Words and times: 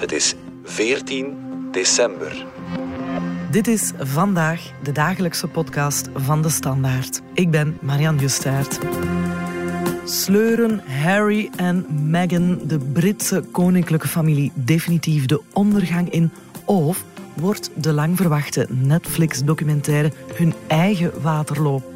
Het 0.00 0.12
is 0.12 0.34
14 0.64 1.36
december. 1.70 2.46
Dit 3.50 3.68
is 3.68 3.92
vandaag 3.98 4.60
de 4.82 4.92
dagelijkse 4.92 5.46
podcast 5.46 6.08
van 6.14 6.42
de 6.42 6.48
Standaard. 6.48 7.20
Ik 7.34 7.50
ben 7.50 7.78
Marian 7.80 8.16
Justaert. 8.18 8.78
Sleuren 10.04 10.80
Harry 10.86 11.50
en 11.56 11.86
Meghan 12.10 12.60
de 12.66 12.78
Britse 12.78 13.44
koninklijke 13.52 14.08
familie 14.08 14.52
definitief 14.54 15.26
de 15.26 15.40
ondergang 15.52 16.10
in? 16.10 16.30
Of 16.64 17.04
wordt 17.36 17.70
de 17.74 17.92
lang 17.92 18.16
verwachte 18.16 18.66
Netflix-documentaire 18.68 20.12
hun 20.34 20.54
eigen 20.66 21.22
waterloop? 21.22 21.89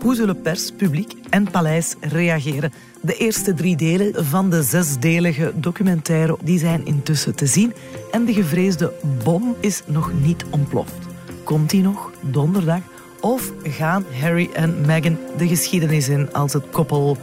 Hoe 0.00 0.14
zullen 0.14 0.40
pers, 0.40 0.70
publiek 0.70 1.14
en 1.30 1.50
paleis 1.50 1.94
reageren? 2.00 2.72
De 3.00 3.16
eerste 3.16 3.54
drie 3.54 3.76
delen 3.76 4.24
van 4.26 4.50
de 4.50 4.62
zesdelige 4.62 5.52
documentaire 5.54 6.36
die 6.42 6.58
zijn 6.58 6.86
intussen 6.86 7.34
te 7.34 7.46
zien 7.46 7.72
en 8.10 8.24
de 8.24 8.32
gevreesde 8.32 8.92
bom 9.24 9.56
is 9.60 9.82
nog 9.86 10.12
niet 10.12 10.44
ontploft. 10.50 10.94
Komt 11.44 11.70
die 11.70 11.82
nog 11.82 12.12
donderdag? 12.20 12.80
Of 13.20 13.52
gaan 13.62 14.04
Harry 14.20 14.50
en 14.52 14.80
Meghan 14.86 15.18
de 15.36 15.48
geschiedenis 15.48 16.08
in 16.08 16.32
als 16.32 16.52
het 16.52 16.70
koppel 16.70 17.16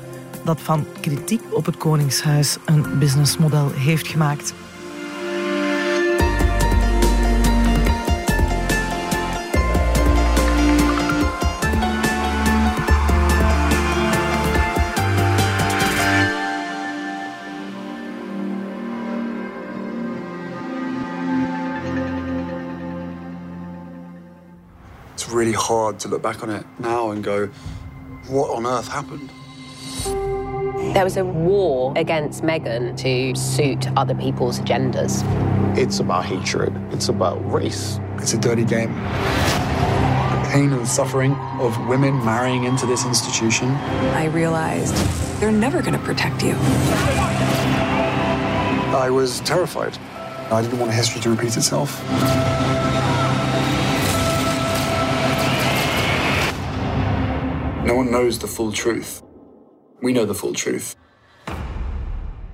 dat 0.44 0.62
van 0.62 0.86
kritiek 1.02 1.42
op 1.52 1.66
het 1.66 1.78
Koningshuis 1.78 2.58
een 2.66 2.86
businessmodel 3.00 3.72
heeft 3.72 4.08
gemaakt? 4.08 4.54
Hard 25.68 26.00
to 26.00 26.08
look 26.08 26.22
back 26.22 26.42
on 26.44 26.50
it 26.50 26.66
now 26.80 27.12
and 27.12 27.22
go, 27.22 27.48
what 28.30 28.50
on 28.56 28.66
earth 28.66 28.88
happened? 28.88 29.30
There 30.94 31.04
was 31.04 31.18
a 31.18 31.26
war 31.26 31.92
against 31.98 32.42
Meghan 32.42 32.96
to 33.00 33.38
suit 33.38 33.86
other 33.98 34.16
people's 34.16 34.62
agendas. 34.62 35.24
It's 35.78 36.00
about 36.00 36.24
hatred. 36.24 36.74
It's 36.94 37.10
about 37.10 37.36
race. 37.52 38.00
It's 38.16 38.34
a 38.34 38.38
dirty 38.38 38.64
game. 38.64 38.94
The 38.94 40.50
pain 40.54 40.72
and 40.72 40.88
suffering 40.88 41.34
of 41.60 41.78
women 41.88 42.24
marrying 42.24 42.64
into 42.64 42.86
this 42.86 43.06
institution. 43.06 43.68
I 44.16 44.28
realized 44.28 44.96
they're 45.42 45.52
never 45.52 45.82
going 45.82 46.00
to 46.00 46.06
protect 46.06 46.44
you. 46.44 46.56
I 48.96 49.10
was 49.12 49.42
terrified. 49.42 49.98
I 50.50 50.62
didn't 50.62 50.80
want 50.80 50.94
history 50.94 51.20
to 51.24 51.30
repeat 51.30 51.58
itself. 51.58 52.02
No 57.88 57.94
one 57.96 58.10
knows 58.10 58.38
the 58.38 58.48
full 58.48 58.72
truth. 58.72 59.22
We 60.00 60.12
know 60.12 60.28
the 60.28 60.36
full 60.36 60.52
truth. 60.54 60.96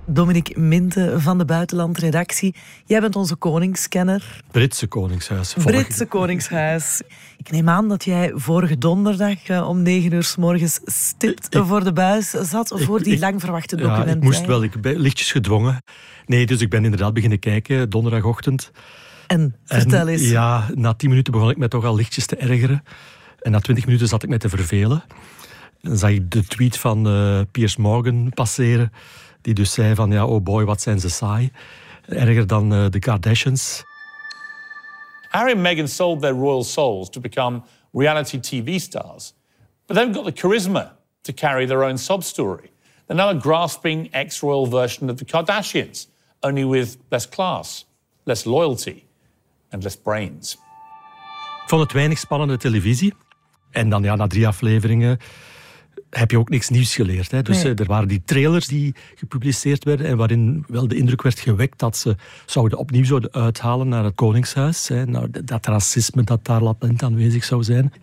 Dominique 0.05 0.59
Minte 0.59 1.13
van 1.17 1.37
de 1.37 1.45
Buitenlandredactie. 1.45 2.55
Jij 2.85 2.99
bent 3.01 3.15
onze 3.15 3.35
koningskenner. 3.35 4.41
Britse 4.51 4.87
Koningshuis. 4.87 5.53
volg- 5.53 5.65
Britse 5.65 6.05
Koningshuis. 6.05 7.01
Ik 7.37 7.51
neem 7.51 7.69
aan 7.69 7.87
dat 7.89 8.03
jij 8.03 8.31
vorige 8.35 8.77
donderdag 8.77 9.43
eh, 9.47 9.69
om 9.69 9.81
negen 9.81 10.11
uur 10.13 10.23
s 10.23 10.35
morgens 10.35 10.79
stipt 10.85 11.47
voor 11.57 11.83
de 11.83 11.93
buis 11.93 12.29
zat 12.29 12.73
voor 12.75 13.03
die 13.03 13.13
ik- 13.13 13.19
lang 13.19 13.39
verwachte 13.41 13.75
Ja, 13.75 13.81
documentaire. 13.81 14.17
ik 14.19 14.23
moest 14.25 14.45
wel, 14.45 14.63
ik 14.63 14.81
ben 14.81 14.99
lichtjes 14.99 15.31
gedwongen. 15.31 15.83
Nee, 16.25 16.45
dus 16.45 16.61
ik 16.61 16.69
ben 16.69 16.83
inderdaad 16.83 17.13
beginnen 17.13 17.39
kijken, 17.39 17.89
donderdagochtend. 17.89 18.71
En 19.27 19.55
vertel 19.65 19.99
En 19.99 20.07
eens. 20.07 20.29
Ja, 20.29 20.69
na 20.73 20.93
tien 20.93 21.09
minuten 21.09 21.33
begon 21.33 21.49
ik 21.49 21.57
mij 21.57 21.67
toch 21.67 21.85
al 21.85 21.95
lichtjes 21.95 22.25
te 22.25 22.35
ergeren. 22.35 22.83
En 23.43 23.51
na 23.51 23.59
twintig 23.59 23.85
minuten 23.85 24.07
zat 24.07 24.23
ik 24.23 24.29
mij 24.29 24.37
te 24.37 24.49
vervelen. 24.49 25.03
Dan 25.81 25.97
zag 25.97 26.09
ik 26.09 26.31
de 26.31 26.45
tweet 26.45 26.77
van 26.77 27.07
eh, 27.07 27.41
Piers 27.51 27.75
Morgan 27.75 28.31
passeren. 28.33 28.91
Die 29.41 29.53
dus 29.53 29.73
zei 29.73 29.95
van, 29.95 30.11
ja, 30.11 30.25
oh 30.25 30.43
boy, 30.43 30.65
wat 30.65 30.81
zijn 30.81 30.99
ze 30.99 31.09
saai. 31.09 31.51
Erger 32.05 32.47
dan 32.47 32.73
eh, 32.73 32.85
de 32.89 32.99
Kardashians. 32.99 33.83
Harry 35.29 35.51
and 35.51 35.61
Meghan 35.61 35.87
sold 35.87 36.21
their 36.21 36.33
royal 36.33 36.63
souls 36.63 37.09
to 37.09 37.21
become 37.21 37.63
reality 37.91 38.39
TV 38.39 38.79
stars, 38.79 39.33
but 39.85 39.95
they 39.95 40.05
haven't 40.05 40.15
got 40.15 40.25
the 40.25 40.41
charisma 40.41 40.95
to 41.21 41.33
carry 41.33 41.65
their 41.65 41.83
own 41.83 41.97
sob 41.97 42.23
story. 42.23 42.69
They're 43.07 43.17
now 43.17 43.29
a 43.29 43.39
grasping 43.39 44.09
ex 44.11 44.41
royal 44.41 44.69
version 44.69 45.09
of 45.09 45.17
the 45.17 45.25
Kardashians, 45.25 46.07
only 46.41 46.65
with 46.65 46.97
less 47.09 47.25
class, 47.29 47.85
less 48.25 48.45
loyalty, 48.45 49.05
and 49.71 49.83
less 49.83 49.95
brains. 49.95 50.57
Ik 51.63 51.69
vond 51.69 51.81
het 51.81 51.91
weinig 51.91 52.17
spannende 52.17 52.57
televisie. 52.57 53.13
En 53.73 53.89
dan 53.89 54.03
ja, 54.03 54.15
na 54.15 54.27
drie 54.27 54.47
afleveringen 54.47 55.17
heb 56.09 56.31
je 56.31 56.37
ook 56.39 56.49
niks 56.49 56.69
nieuws 56.69 56.95
geleerd. 56.95 57.31
Hè. 57.31 57.41
Dus 57.41 57.63
Nee. 57.63 57.73
eh, 57.73 57.79
er 57.79 57.85
waren 57.85 58.07
die 58.07 58.21
trailers 58.25 58.67
die 58.67 58.95
gepubliceerd 59.15 59.83
werden 59.83 60.05
en 60.05 60.17
waarin 60.17 60.63
wel 60.67 60.87
de 60.87 60.95
indruk 60.95 61.21
werd 61.21 61.39
gewekt 61.39 61.79
dat 61.79 61.97
ze 61.97 62.15
zouden 62.45 62.77
opnieuw 62.77 63.03
zouden 63.05 63.33
uithalen 63.33 63.87
naar 63.87 64.03
het 64.03 64.15
Koningshuis. 64.15 64.87
Hè. 64.87 65.05
Nou, 65.05 65.27
dat 65.43 65.65
racisme 65.65 66.23
dat 66.23 66.45
daar 66.45 66.61
latent 66.61 67.03
aanwezig 67.03 67.43
zou 67.43 67.63
zijn. 67.63 67.93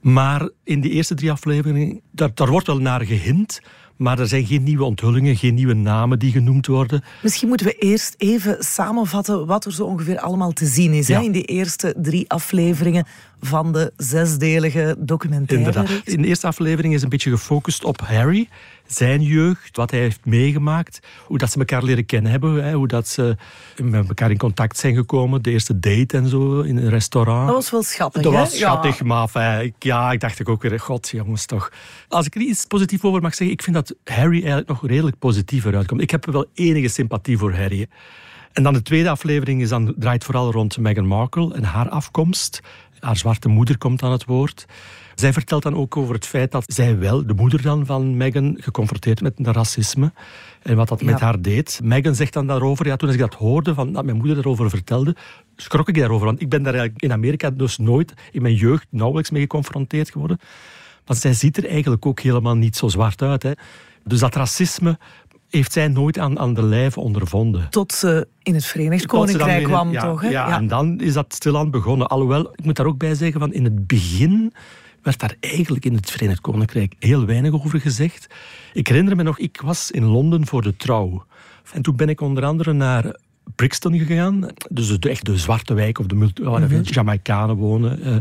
Maar 0.00 0.48
in 0.64 0.80
die 0.80 0.90
eerste 0.90 1.14
drie 1.14 1.30
afleveringen, 1.30 2.00
daar, 2.10 2.30
daar 2.34 2.48
wordt 2.50 2.66
wel 2.66 2.78
naar 2.78 3.04
gehint, 3.04 3.60
maar 3.96 4.18
er 4.18 4.26
zijn 4.26 4.46
geen 4.46 4.62
nieuwe 4.62 4.84
onthullingen, 4.84 5.36
geen 5.36 5.54
nieuwe 5.54 5.74
namen 5.74 6.18
die 6.18 6.32
genoemd 6.32 6.66
worden. 6.66 7.04
Misschien 7.22 7.48
moeten 7.48 7.66
we 7.66 7.72
eerst 7.78 8.14
even 8.18 8.56
samenvatten 8.58 9.46
wat 9.46 9.64
er 9.64 9.72
zo 9.72 9.84
ongeveer 9.84 10.18
allemaal 10.18 10.52
te 10.52 10.66
zien 10.66 10.92
is 10.92 11.06
Ja. 11.06 11.18
hè, 11.18 11.24
in 11.24 11.32
die 11.32 11.44
eerste 11.44 11.94
drie 11.98 12.30
afleveringen 12.30 13.06
van 13.40 13.72
de 13.72 13.92
zesdelige 13.96 14.96
documentaire. 14.98 15.66
Inderdaad. 15.66 16.02
In 16.04 16.22
de 16.22 16.28
eerste 16.28 16.46
aflevering 16.46 16.94
is 16.94 17.02
een 17.02 17.08
beetje 17.08 17.30
gefocust 17.30 17.84
op 17.84 18.00
Harry, 18.00 18.48
zijn 18.94 19.22
jeugd, 19.22 19.76
wat 19.76 19.90
hij 19.90 20.00
heeft 20.00 20.24
meegemaakt, 20.24 21.00
hoe 21.26 21.38
dat 21.38 21.50
ze 21.50 21.58
elkaar 21.58 21.82
leren 21.82 22.06
kennen 22.06 22.30
hebben, 22.30 22.64
hè, 22.64 22.72
hoe 22.72 22.88
dat 22.88 23.08
ze 23.08 23.36
met 23.82 24.08
elkaar 24.08 24.30
in 24.30 24.36
contact 24.38 24.76
zijn 24.78 24.94
gekomen, 24.94 25.42
de 25.42 25.50
eerste 25.50 25.78
date 25.78 26.16
en 26.16 26.28
zo 26.28 26.60
in 26.60 26.76
een 26.76 26.88
restaurant. 26.88 27.46
Dat 27.46 27.54
was 27.56 27.70
wel 27.70 27.82
schattig. 27.82 28.22
Dat 28.22 28.32
hè? 28.32 28.38
was 28.38 28.58
Ja. 28.58 28.70
schattig, 28.70 29.02
maar 29.02 29.22
enfin, 29.22 29.60
ik- 29.64 29.74
ja, 29.82 30.12
ik 30.12 30.20
dacht 30.20 30.46
ook 30.46 30.62
weer, 30.62 30.80
god 30.80 31.08
jongens 31.08 31.46
toch. 31.46 31.72
Als 32.08 32.26
ik 32.26 32.34
er 32.34 32.40
iets 32.40 32.64
positiefs 32.66 33.02
over 33.02 33.22
mag 33.22 33.34
zeggen, 33.34 33.56
ik 33.56 33.62
vind 33.62 33.76
dat 33.76 33.94
Harry 34.04 34.38
eigenlijk 34.38 34.68
nog 34.68 34.86
redelijk 34.86 35.18
positief 35.18 35.64
eruit 35.64 35.86
komt. 35.86 36.00
Ik 36.00 36.10
heb 36.10 36.26
wel 36.26 36.46
enige 36.54 36.88
sympathie 36.88 37.38
voor 37.38 37.54
Harry. 37.54 37.78
hè. 37.78 37.84
En 38.54 38.62
dan 38.62 38.72
de 38.72 38.82
tweede 38.82 39.10
aflevering 39.10 39.60
is 39.62 39.68
dan, 39.68 39.94
draait 39.96 40.24
vooral 40.24 40.52
rond 40.52 40.78
Meghan 40.78 41.06
Markle 41.06 41.54
en 41.54 41.64
haar 41.64 41.88
afkomst. 41.88 42.60
Haar 42.98 43.16
zwarte 43.16 43.48
moeder 43.48 43.78
komt 43.78 44.02
aan 44.02 44.12
het 44.12 44.24
woord. 44.24 44.66
Zij 45.14 45.32
vertelt 45.32 45.62
dan 45.62 45.74
ook 45.74 45.96
over 45.96 46.14
het 46.14 46.26
feit 46.26 46.50
dat 46.50 46.64
zij 46.66 46.98
wel, 46.98 47.26
de 47.26 47.34
moeder 47.34 47.62
dan 47.62 47.86
van 47.86 48.16
Meghan, 48.16 48.56
geconfronteerd 48.60 49.20
met 49.20 49.32
racisme. 49.38 50.12
En 50.62 50.76
wat 50.76 50.88
dat 50.88 51.00
Ja. 51.00 51.06
met 51.06 51.20
haar 51.20 51.40
deed. 51.42 51.80
Meghan 51.82 52.14
zegt 52.14 52.32
dan 52.32 52.46
daarover, 52.46 52.86
ja, 52.86 52.96
toen 52.96 53.10
ik 53.10 53.18
dat 53.18 53.34
hoorde, 53.34 53.74
van, 53.74 53.92
dat 53.92 54.04
mijn 54.04 54.16
moeder 54.16 54.34
daarover 54.34 54.70
vertelde, 54.70 55.16
schrok 55.56 55.88
ik 55.88 55.98
daarover. 55.98 56.26
Want 56.26 56.40
ik 56.40 56.48
ben 56.48 56.62
daar 56.62 56.74
eigenlijk 56.74 57.04
in 57.04 57.12
Amerika 57.12 57.50
dus 57.50 57.78
nooit 57.78 58.14
in 58.32 58.42
mijn 58.42 58.54
jeugd 58.54 58.86
nauwelijks 58.90 59.30
mee 59.30 59.42
geconfronteerd 59.42 60.10
geworden. 60.10 60.38
Want 61.04 61.18
zij 61.20 61.32
ziet 61.32 61.56
er 61.56 61.68
eigenlijk 61.68 62.06
ook 62.06 62.20
helemaal 62.20 62.56
niet 62.56 62.76
zo 62.76 62.88
zwart 62.88 63.22
uit. 63.22 63.42
Hè. 63.42 63.52
Dus 64.04 64.20
dat 64.20 64.34
racisme 64.34 64.98
heeft 65.54 65.72
zij 65.72 65.88
nooit 65.88 66.18
aan, 66.18 66.38
aan 66.38 66.54
de 66.54 66.62
lijve 66.62 67.00
ondervonden. 67.00 67.66
Tot 67.70 67.92
ze 67.92 68.28
in 68.42 68.54
het 68.54 68.64
Verenigd 68.64 69.06
Koninkrijk 69.06 69.64
kwam, 69.64 69.92
ja, 69.92 70.00
toch? 70.00 70.20
Hè? 70.20 70.28
Ja, 70.28 70.56
en 70.56 70.66
dan 70.66 71.00
is 71.00 71.12
dat 71.12 71.34
stilaan 71.34 71.70
begonnen. 71.70 72.06
Alhoewel, 72.06 72.52
ik 72.54 72.64
moet 72.64 72.76
daar 72.76 72.86
ook 72.86 72.98
bij 72.98 73.14
zeggen, 73.14 73.40
van 73.40 73.52
in 73.52 73.64
het 73.64 73.86
begin 73.86 74.52
werd 75.02 75.18
daar 75.18 75.36
eigenlijk 75.40 75.84
in 75.84 75.94
het 75.94 76.10
Verenigd 76.10 76.40
Koninkrijk 76.40 76.94
heel 76.98 77.26
weinig 77.26 77.52
over 77.52 77.80
gezegd. 77.80 78.26
Ik 78.72 78.88
herinner 78.88 79.16
me 79.16 79.22
nog, 79.22 79.38
ik 79.38 79.60
was 79.60 79.90
in 79.90 80.04
Londen 80.04 80.46
voor 80.46 80.62
de 80.62 80.76
trouw. 80.76 81.24
En 81.72 81.82
toen 81.82 81.96
ben 81.96 82.08
ik 82.08 82.20
onder 82.20 82.44
andere 82.44 82.72
naar 82.72 83.16
Brixton 83.54 83.98
gegaan. 83.98 84.46
Dus 84.70 84.98
de, 84.98 85.08
echt 85.08 85.24
de 85.24 85.38
zwarte 85.38 85.74
wijk 85.74 85.98
of 85.98 86.06
de 86.06 86.30
veel 86.68 86.80
Jamaicanen 86.82 87.56
wonen. 87.56 88.02
eh. 88.02 88.12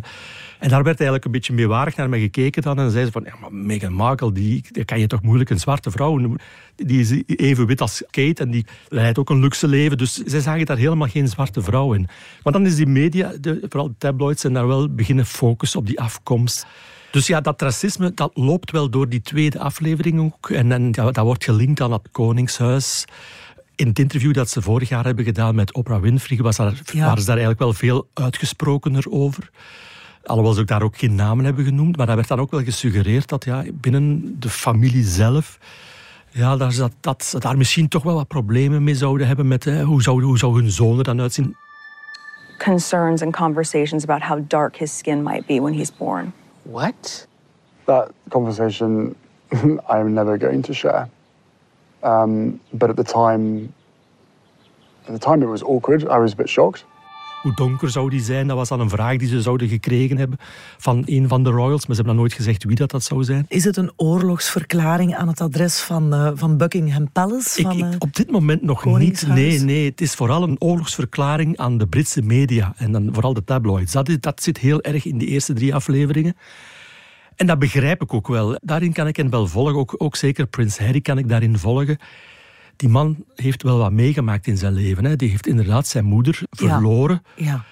en 0.60 0.70
daar 0.70 0.84
werd 0.84 1.00
eigenlijk 1.00 1.26
een 1.26 1.32
beetje 1.32 1.54
meewarig 1.54 1.96
naar 1.96 2.10
mij 2.10 2.20
gekeken 2.20 2.62
dan. 2.62 2.80
En 2.80 2.92
zei 2.92 3.06
ze 3.06 3.12
van, 3.12 3.24
ja, 3.26 3.36
maar 3.42 3.54
Meghan 3.54 3.94
Markle, 3.94 4.32
die, 4.32 4.64
die 4.72 4.86
kan 4.86 5.00
je 5.00 5.08
toch 5.08 5.22
moeilijk 5.22 5.50
een 5.50 5.60
zwarte 5.60 5.92
vrouw 5.92 6.18
noemen. 6.18 6.40
Die 6.76 7.00
is 7.00 7.36
even 7.36 7.66
wit 7.66 7.82
als 7.82 8.04
Kate 8.10 8.44
en 8.44 8.52
die 8.52 8.66
leidt 8.88 9.18
ook 9.18 9.30
een 9.30 9.40
luxe 9.40 9.68
leven. 9.68 9.98
Dus 9.98 10.14
zij 10.14 10.40
zagen 10.40 10.66
daar 10.66 10.78
helemaal 10.78 11.08
geen 11.08 11.28
zwarte 11.28 11.62
vrouw 11.62 11.94
in. 11.94 12.08
Maar 12.44 12.54
dan 12.54 12.66
is 12.66 12.76
die 12.76 12.88
media, 12.88 13.32
de, 13.42 13.66
vooral 13.70 13.88
de 13.88 13.96
tabloids, 13.98 14.42
zijn 14.42 14.54
daar 14.54 14.68
wel 14.68 14.90
beginnen 14.90 15.26
focussen 15.26 15.80
op 15.80 15.88
die 15.88 16.00
afkomst. 16.00 16.66
Dus 17.12 17.28
ja, 17.28 17.42
dat 17.42 17.62
racisme 17.62 18.14
dat 18.14 18.32
loopt 18.34 18.72
wel 18.72 18.90
door 18.90 19.10
die 19.10 19.22
tweede 19.22 19.60
aflevering 19.60 20.20
ook. 20.20 20.50
En, 20.50 20.72
en 20.72 20.88
ja, 20.92 21.12
dat 21.12 21.26
wordt 21.26 21.44
gelinkt 21.44 21.82
aan 21.82 21.92
het 21.92 22.08
Koningshuis. 22.12 23.06
In 23.76 23.88
het 23.88 24.00
interview 24.00 24.34
dat 24.34 24.50
ze 24.50 24.62
vorig 24.62 24.90
jaar 24.90 25.06
hebben 25.06 25.26
gedaan 25.26 25.56
met 25.56 25.74
Oprah 25.74 26.02
Winfrey 26.02 26.38
was 26.38 26.56
daar, 26.56 26.82
Ja. 26.94 27.06
waren 27.06 27.20
ze 27.20 27.26
daar 27.26 27.38
eigenlijk 27.38 27.60
wel 27.60 27.74
veel 27.74 28.08
uitgesprokener 28.14 29.06
over. 29.10 29.50
Alhoewel 30.24 30.54
ze 30.54 30.62
ook 30.62 30.68
daar 30.68 30.82
ook 30.82 30.98
geen 30.98 31.16
namen 31.16 31.46
hebben 31.46 31.66
genoemd. 31.66 31.98
Maar 31.98 32.06
dat 32.06 32.16
werd 32.16 32.28
dan 32.28 32.40
ook 32.40 32.52
wel 32.52 32.64
gesuggereerd 32.64 33.30
dat 33.30 33.46
ja, 33.46 33.64
binnen 33.74 34.36
de 34.40 34.50
familie 34.50 35.04
zelf 35.04 35.60
Ja, 36.30 36.58
dat, 36.58 36.76
dat, 36.76 36.92
dat 37.00 37.24
ze 37.24 37.40
daar 37.40 37.58
misschien 37.58 37.88
toch 37.88 38.04
wel 38.04 38.16
wat 38.16 38.28
problemen 38.28 38.84
mee 38.84 38.96
zouden 38.96 39.28
hebben 39.28 39.48
met 39.48 39.64
hè, 39.64 39.84
hoe, 39.84 40.02
zou, 40.02 40.24
hoe 40.24 40.38
zou 40.38 40.62
hun 40.62 40.72
zoon 40.72 40.98
er 40.98 41.04
dan 41.04 41.22
uitzien. 41.22 41.56
Concerns 42.58 43.22
and 43.22 43.36
conversations 43.36 44.04
about 44.04 44.22
how 44.22 44.40
dark 44.48 44.76
his 44.78 44.98
skin 44.98 45.24
might 45.24 45.46
be 45.46 45.62
when 45.62 45.74
he's 45.74 45.92
born. 45.98 46.34
What? 46.62 47.28
That 47.84 48.12
conversation 48.30 49.16
I'm 49.94 50.14
never 50.14 50.38
going 50.38 50.64
to 50.66 50.74
share. 50.74 51.08
Um, 52.06 52.60
but 52.70 52.90
at 52.90 52.96
the 52.96 53.04
time, 53.04 53.70
at 55.08 55.14
the 55.14 55.20
time 55.20 55.44
it 55.44 55.50
was 55.50 55.64
awkward. 55.64 56.02
I 56.04 56.18
was 56.20 56.32
a 56.32 56.36
bit 56.36 56.50
shocked. 56.50 56.86
Hoe 57.44 57.54
donker 57.56 57.90
zou 57.90 58.10
die 58.10 58.22
zijn? 58.22 58.48
Dat 58.48 58.58
was 58.58 58.70
dan 58.70 58.80
een 58.80 58.90
vraag 58.90 59.18
die 59.18 59.28
ze 59.28 59.42
zouden 59.42 59.68
gekregen 59.68 60.18
hebben 60.18 60.38
van 60.78 61.04
een 61.06 61.28
van 61.28 61.44
de 61.44 61.50
royals. 61.50 61.88
Maar 61.88 61.96
ze 61.96 62.02
hebben 62.02 62.06
dan 62.06 62.16
nooit 62.16 62.34
gezegd 62.34 62.64
wie 62.64 62.76
dat, 62.76 62.92
dat 62.92 63.04
zou 63.04 63.24
zijn. 63.24 63.46
Is 63.48 63.64
het 63.64 63.78
een 63.78 63.92
oorlogsverklaring 63.96 65.16
aan 65.16 65.28
het 65.28 65.42
adres 65.42 65.80
van, 65.80 66.14
uh, 66.14 66.32
van 66.34 66.58
Buckingham 66.58 67.12
Palace? 67.12 67.60
Ik, 67.60 67.66
van, 67.66 67.78
ik, 67.78 67.84
uh, 67.84 67.90
op 68.00 68.16
dit 68.16 68.32
moment 68.32 68.62
nog 68.62 68.86
niet. 68.98 69.28
Nee, 69.28 69.60
nee, 69.60 69.90
het 69.90 70.02
is 70.02 70.14
vooral 70.14 70.44
een 70.44 70.62
oorlogsverklaring 70.62 71.58
aan 71.58 71.78
de 71.78 71.88
Britse 71.88 72.22
media. 72.22 72.74
En 72.78 72.92
dan 72.92 73.10
vooral 73.12 73.34
de 73.34 73.44
tabloids. 73.44 73.92
Dat, 73.92 74.10
is, 74.10 74.20
dat 74.20 74.44
zit 74.44 74.58
heel 74.58 74.82
erg 74.82 75.06
in 75.06 75.18
de 75.18 75.26
eerste 75.26 75.54
drie 75.54 75.76
afleveringen. 75.76 76.36
En 77.36 77.46
dat 77.46 77.60
begrijp 77.60 78.02
ik 78.02 78.14
ook 78.14 78.28
wel. 78.28 78.58
Daarin 78.62 78.94
kan 78.94 79.08
ik 79.08 79.16
hen 79.16 79.30
wel 79.30 79.48
volgen. 79.48 79.76
Ook, 79.76 79.96
ook 79.98 80.16
zeker 80.16 80.46
Prins 80.46 80.78
Harry 80.78 81.02
kan 81.02 81.18
ik 81.18 81.30
daarin 81.30 81.58
volgen. 81.58 81.98
Die 82.76 82.90
man 82.90 83.26
heeft 83.36 83.64
wel 83.64 83.78
wat 83.78 83.92
meegemaakt 83.92 84.48
in 84.48 84.58
zijn 84.58 84.74
leven. 84.74 85.06
Hè. 85.06 85.16
Die 85.16 85.30
heeft 85.30 85.48
inderdaad 85.48 85.88
zijn 85.88 86.06
moeder 86.06 86.42
verloren. 86.50 87.24
Ja. 87.36 87.66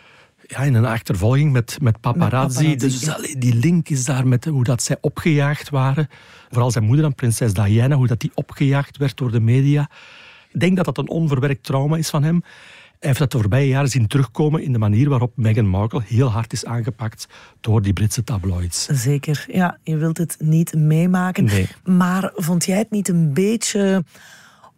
Ja, 0.47 0.59
in 0.59 0.73
een 0.73 0.85
achtervolging 0.85 1.51
met, 1.51 1.77
met 1.81 1.99
paparazzi. 1.99 2.67
Met 2.67 2.77
paparazzi, 2.77 3.15
dus 3.15 3.31
ja. 3.31 3.39
die 3.39 3.55
link 3.55 3.89
is 3.89 4.05
daar 4.05 4.27
met 4.27 4.45
hoe 4.45 4.63
dat 4.63 4.83
zij 4.83 4.97
opgejaagd 5.01 5.69
waren. 5.69 6.07
Vooral 6.49 6.71
zijn 6.71 6.83
moeder 6.83 7.03
dan, 7.03 7.15
prinses 7.15 7.53
Diana, 7.53 7.95
hoe 7.95 8.07
dat 8.07 8.19
die 8.19 8.31
opgejaagd 8.33 8.97
werd 8.97 9.17
door 9.17 9.31
de 9.31 9.39
media. 9.39 9.89
Ik 10.51 10.59
denk 10.59 10.75
dat 10.75 10.85
dat 10.85 10.97
een 10.97 11.09
onverwerkt 11.09 11.63
trauma 11.63 11.97
is 11.97 12.09
van 12.09 12.23
hem. 12.23 12.43
Hij 13.01 13.09
heeft 13.09 13.21
dat 13.21 13.31
de 13.31 13.37
voorbije 13.39 13.67
jaren 13.67 13.89
zien 13.89 14.07
terugkomen 14.07 14.63
in 14.63 14.71
de 14.71 14.77
manier 14.79 15.09
waarop 15.09 15.31
Meghan 15.35 15.67
Markle 15.67 16.01
heel 16.05 16.31
hard 16.31 16.53
is 16.53 16.65
aangepakt 16.65 17.27
door 17.61 17.81
die 17.81 17.93
Britse 17.93 18.23
tabloids. 18.23 18.85
Zeker, 18.85 19.45
ja. 19.47 19.77
Je 19.83 19.97
wilt 19.97 20.17
het 20.17 20.35
niet 20.39 20.73
meemaken. 20.73 21.43
Nee. 21.43 21.67
Maar 21.83 22.31
vond 22.35 22.65
jij 22.65 22.77
het 22.77 22.91
niet 22.91 23.07
een 23.07 23.33
beetje 23.33 24.03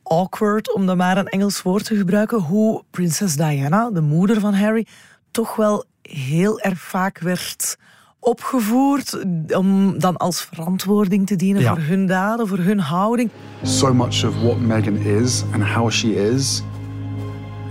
awkward, 0.03 0.73
om 0.73 0.85
dan 0.85 0.97
maar 0.97 1.17
een 1.17 1.27
Engels 1.27 1.61
woord 1.61 1.85
te 1.85 1.95
gebruiken, 1.95 2.39
hoe 2.39 2.83
prinses 2.91 3.35
Diana, 3.35 3.89
de 3.91 4.01
moeder 4.01 4.39
van 4.39 4.53
Harry, 4.53 4.87
toch 5.31 5.55
wel 5.55 5.85
heel 6.01 6.59
erg 6.59 6.79
vaak 6.79 7.19
werd 7.19 7.77
opgevoerd 8.19 9.23
om 9.55 9.99
dan 9.99 10.17
als 10.17 10.41
verantwoording 10.41 11.27
te 11.27 11.35
dienen 11.35 11.61
Ja. 11.61 11.73
voor 11.73 11.83
hun 11.83 12.05
daden, 12.05 12.47
voor 12.47 12.57
hun 12.57 12.79
houding. 12.79 13.29
So 13.63 13.93
much 13.93 14.25
of 14.25 14.35
what 14.41 14.59
Meghan 14.59 14.95
is 14.97 15.43
and 15.53 15.63
how 15.63 15.91
she 15.91 16.31
is 16.31 16.63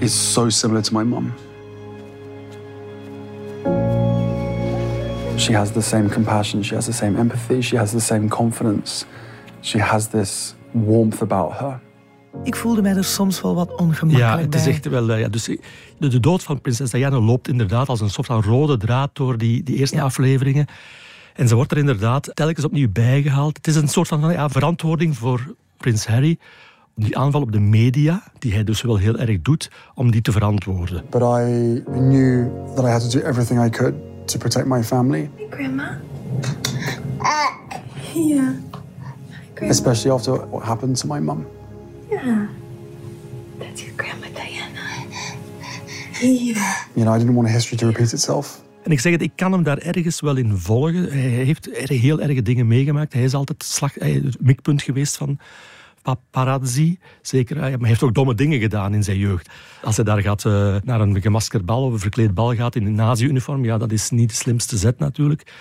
is 0.02 0.32
so 0.32 0.48
similar 0.48 0.82
to 0.82 0.98
my 0.98 1.04
mum. 1.04 1.32
She 5.36 5.52
has 5.56 5.70
the 5.72 5.80
same 5.80 6.08
compassion, 6.08 6.64
she 6.64 6.74
has 6.74 6.84
the 6.84 6.92
same 6.92 7.18
empathy, 7.18 7.60
she 7.62 7.76
has 7.76 7.90
the 7.90 8.00
same 8.00 8.28
confidence. 8.28 9.04
She 9.60 9.78
has 9.80 10.08
this 10.08 10.54
warmth 10.70 11.22
about 11.22 11.52
her. 11.58 11.80
Ik 12.44 12.56
voelde 12.56 12.82
mij 12.82 12.94
er 12.96 13.04
soms 13.04 13.40
wel 13.40 13.54
wat 13.54 13.70
ongemakkelijk 13.76 14.18
Ja, 14.18 14.38
het 14.38 14.54
is 14.54 14.66
echt 14.66 14.86
wel. 14.88 15.10
eh, 15.10 15.20
Ja, 15.20 15.28
dus 15.28 15.44
de, 15.44 16.08
de 16.08 16.20
dood 16.20 16.42
van 16.42 16.60
prinses 16.60 16.90
Diana 16.90 17.20
loopt 17.20 17.48
inderdaad 17.48 17.88
als 17.88 18.00
een 18.00 18.10
soort 18.10 18.26
van 18.26 18.42
rode 18.42 18.76
draad 18.76 19.10
door 19.12 19.38
die, 19.38 19.62
die 19.62 19.76
eerste 19.76 20.00
afleveringen. 20.00 20.66
En 21.34 21.48
ze 21.48 21.54
wordt 21.54 21.70
er 21.72 21.78
inderdaad 21.78 22.30
telkens 22.34 22.64
opnieuw 22.64 22.88
bijgehaald. 22.92 23.56
Het 23.56 23.66
is 23.66 23.76
een 23.76 23.88
soort 23.88 24.08
van 24.08 24.32
ja, 24.32 24.48
verantwoording 24.48 25.16
voor 25.16 25.54
prins 25.76 26.06
Harry. 26.06 26.38
Die 26.94 27.18
aanval 27.18 27.40
op 27.40 27.52
de 27.52 27.60
media, 27.60 28.22
die 28.38 28.52
hij 28.52 28.64
dus 28.64 28.82
wel 28.82 28.96
heel 28.96 29.18
erg 29.18 29.42
doet, 29.42 29.70
om 29.94 30.10
die 30.10 30.22
te 30.22 30.32
verantwoorden. 30.32 31.04
But 31.10 31.22
I 31.22 31.82
knew 31.84 32.46
that 32.74 32.84
I 32.84 32.88
had 32.88 33.10
to 33.10 33.18
do 33.18 33.26
everything 33.26 33.64
I 33.64 33.70
could 33.70 33.94
to 34.24 34.38
protect 34.38 34.66
my 34.66 34.82
family, 34.82 35.30
Grandma? 35.50 36.00
Yeah. 38.14 38.54
especially 39.68 40.10
after 40.10 40.48
what 40.50 40.62
happened 40.64 40.96
to 40.96 41.06
my 41.06 41.20
mum. 41.20 41.46
Yeah. 42.10 42.48
That's 43.58 43.82
your 43.82 43.92
grandma 43.96 44.26
Diana. 44.34 45.06
Yeah. 46.20 46.74
You 46.94 47.04
know, 47.04 47.14
I 47.14 47.18
didn't 47.18 47.34
want 47.34 47.48
history 47.48 47.76
to 47.76 47.86
repeat 47.86 48.12
itself. 48.12 48.60
En 48.82 48.90
ik 48.90 49.00
zeg 49.00 49.12
het, 49.12 49.22
ik 49.22 49.32
kan 49.34 49.52
hem 49.52 49.62
daar 49.62 49.78
ergens 49.78 50.20
wel 50.20 50.36
in 50.36 50.56
volgen. 50.56 51.10
Hij 51.10 51.20
heeft 51.20 51.68
heel 51.86 52.20
erg 52.20 52.42
dingen 52.42 52.66
meegemaakt. 52.66 53.12
Hij 53.12 53.22
is 53.22 53.34
altijd 53.34 53.64
slag, 53.64 53.94
hij 53.94 54.10
is 54.10 54.24
het 54.24 54.40
mikpunt 54.40 54.82
geweest 54.82 55.16
van 55.16 55.38
paparazzi. 56.02 56.98
Zeker, 57.22 57.56
hij 57.56 57.70
maar 57.70 57.78
hij 57.78 57.88
heeft 57.88 58.02
ook 58.02 58.14
domme 58.14 58.34
dingen 58.34 58.60
gedaan 58.60 58.94
in 58.94 59.02
zijn 59.02 59.18
jeugd. 59.18 59.48
Als 59.82 59.96
hij 59.96 60.04
daar 60.04 60.22
gaat 60.22 60.44
eh, 60.44 60.76
naar 60.84 61.00
een 61.00 61.20
gemaskerd 61.20 61.64
bal 61.64 61.84
of 61.84 61.92
een 61.92 61.98
verkleed 61.98 62.34
bal 62.34 62.54
gaat 62.54 62.74
in 62.74 62.86
een 62.86 62.94
nazi-uniform, 62.94 63.64
ja, 63.64 63.78
dat 63.78 63.92
is 63.92 64.10
niet 64.10 64.28
de 64.28 64.34
slimste 64.34 64.76
zet 64.76 64.98
natuurlijk. 64.98 65.52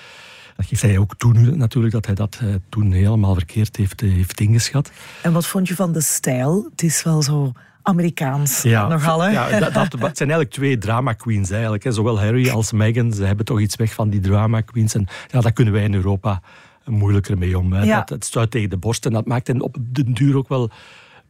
Dat 0.56 0.66
geeft 0.66 0.82
hij 0.82 0.98
ook 0.98 1.16
toe 1.16 1.34
nu 1.34 1.56
natuurlijk, 1.56 1.94
dat 1.94 2.06
hij 2.06 2.16
dat 2.16 2.40
eh, 2.42 2.48
toen 2.70 2.92
helemaal 2.92 3.34
verkeerd 3.34 3.76
heeft, 3.76 4.02
eh, 4.02 4.12
heeft 4.12 4.40
ingeschat. 4.40 4.92
En 5.22 5.34
wat 5.34 5.46
vond 5.46 5.68
je 5.68 5.76
van 5.76 5.92
de 5.92 6.02
stijl? 6.02 6.68
Het 6.72 6.84
is 6.84 7.04
wel 7.04 7.22
zo 7.22 7.52
Amerikaans. 7.82 8.64
Nogal, 8.64 9.22
hè? 9.22 9.30
Ja, 9.30 9.60
dat, 9.60 9.74
dat, 9.74 9.92
het 9.92 10.18
zijn 10.18 10.30
eigenlijk 10.30 10.50
twee 10.50 10.78
drama 10.78 11.14
queens 11.14 11.50
eigenlijk. 11.50 11.84
Hè. 11.84 11.92
Zowel 11.92 12.20
Harry 12.20 12.50
als 12.50 12.72
Meghan, 12.72 13.14
ze 13.14 13.24
hebben 13.24 13.46
toch 13.46 13.60
iets 13.60 13.76
weg 13.76 13.94
van 13.94 14.10
die 14.10 14.20
drama 14.20 14.62
queens. 14.62 14.96
En 14.96 15.08
ja, 15.28 15.42
daar 15.42 15.54
kunnen 15.54 15.74
wij 15.74 15.84
in 15.84 15.94
Europa 15.94 16.42
moeilijker 16.86 17.38
mee 17.38 17.58
om. 17.58 17.74
Hè. 17.74 17.84
Ja. 17.84 17.98
Dat, 17.98 18.10
het 18.10 18.26
stuit 18.26 18.52
tegen 18.52 18.70
de 18.70 18.78
borst 18.78 19.06
en 19.06 19.12
dat 19.14 19.26
maakt 19.26 19.48
hen 19.48 19.62
op 19.62 19.78
den 19.80 20.14
duur 20.14 20.38
ook 20.38 20.48
wel 20.48 20.70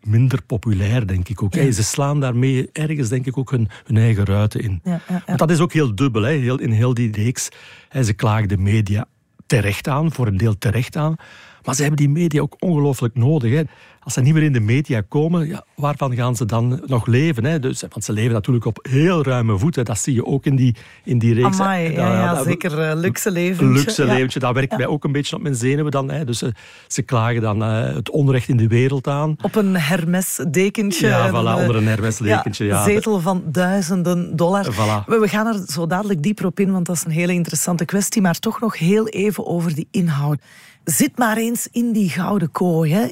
minder 0.04 0.42
populair, 0.42 1.08
denk 1.08 1.30
ik 1.30 1.44
ook. 1.44 1.54
Ja. 1.54 1.72
Ze 1.72 1.84
slaan 1.84 2.20
daarmee 2.20 2.70
ergens, 2.72 3.10
denk 3.10 3.26
ik, 3.26 3.38
ook 3.38 3.52
hun, 3.52 3.70
hun 3.86 3.98
eigen 3.98 4.26
ruiten 4.26 4.62
in. 4.62 4.82
Ja. 4.84 5.02
Want 5.26 5.40
dat 5.40 5.52
is 5.52 5.60
ook 5.60 5.74
heel 5.74 5.96
dubbel, 5.96 6.22
hè. 6.22 6.32
Heel, 6.32 6.60
in 6.60 6.72
heel 6.72 6.94
die 6.94 7.12
reeks. 7.12 7.50
Hè, 7.90 8.04
ze 8.04 8.14
klagen 8.14 8.48
de 8.48 8.58
media 8.58 9.06
terecht 9.46 9.88
aan, 9.88 10.12
voor 10.12 10.28
een 10.28 10.38
deel 10.38 10.58
terecht 10.58 10.96
aan. 10.96 11.16
Maar 11.64 11.76
ze 11.76 11.82
hebben 11.82 12.00
die 12.00 12.10
media 12.10 12.42
ook 12.42 12.56
ongelooflijk 12.60 13.16
nodig. 13.16 13.52
Hè. 13.52 13.62
Als 14.04 14.14
ze 14.14 14.22
niet 14.22 14.34
meer 14.34 14.44
in 14.44 14.54
de 14.54 14.60
media 14.60 15.02
komen, 15.08 15.48
ja, 15.48 15.66
waarvan 15.76 16.16
gaan 16.16 16.36
ze 16.36 16.46
dan 16.46 16.82
nog 16.86 17.06
leven? 17.06 17.46
Hè? 17.46 17.60
Dus, 17.60 17.82
want 17.90 18.04
ze 18.04 18.14
leven 18.14 18.34
natuurlijk 18.34 18.66
op 18.66 18.80
heel 18.90 19.24
ruime 19.24 19.58
voeten. 19.58 19.86
Dat 19.86 19.98
zie 20.00 20.14
je 20.14 20.26
ook 20.26 20.46
in 20.46 20.56
die, 20.56 20.76
in 21.04 21.20
die 21.20 21.34
reeks. 21.34 21.60
Amai, 21.60 21.88
Dat- 21.88 21.96
ja, 21.96 22.14
ja, 22.14 22.34
dat- 22.36 22.46
zeker 22.46 22.80
eh, 22.90 22.96
luxe 23.00 23.32
leven. 23.32 23.66
Een 23.66 23.72
luxe 23.74 24.06
leventje, 24.06 24.40
dat 24.40 24.54
werkt 24.54 24.78
mij 24.78 24.88
ook 24.88 25.04
een 25.04 25.12
beetje 25.12 25.36
op 25.36 25.42
mijn 25.42 25.56
zenuwen 25.56 25.92
dan. 25.92 26.12
Hè. 26.12 26.26
Dus 26.26 26.38
ze, 26.38 26.54
ze 26.88 27.02
klagen 27.02 27.42
dan 27.42 27.64
eh, 27.64 27.94
het 27.96 28.10
onrecht 28.10 28.48
in 28.48 28.58
de 28.58 28.68
wereld 28.68 29.08
aan. 29.08 29.36
Op 29.42 29.56
een 29.56 29.76
Hermes-dekentje. 29.78 31.08
Ja, 31.08 31.30
voilà, 31.30 31.34
eh, 31.34 31.56
onder 31.56 31.76
een 31.76 31.88
Hermes-dekentje, 31.88 32.66
ja. 32.66 32.84
Zetel 32.84 33.20
van 33.20 33.44
duizenden 33.46 34.36
dollar. 34.36 34.66
Voilà. 34.74 35.06
We, 35.06 35.18
we 35.20 35.28
gaan 35.28 35.48
er 35.48 35.64
zo 35.68 35.88
dadelijk 35.88 36.22
dieper 36.24 36.46
op 36.46 36.60
in, 36.60 36.72
want 36.72 36.86
dat 36.86 36.96
is 36.96 37.06
een 37.06 37.12
hele 37.12 37.34
interessante 37.34 37.86
kwestie. 37.86 38.22
Maar 38.22 38.40
toch 38.40 38.60
nog 38.60 38.78
heel 38.78 39.08
even 39.08 39.46
over 39.46 39.76
die 39.76 39.88
inhoud. 39.92 40.40
Zit 40.84 41.18
maar 41.18 41.38
eens 41.38 41.68
in 41.72 41.92
die 41.92 42.10
gouden 42.10 42.52
kooi. 42.52 42.94
Hè. 42.94 43.08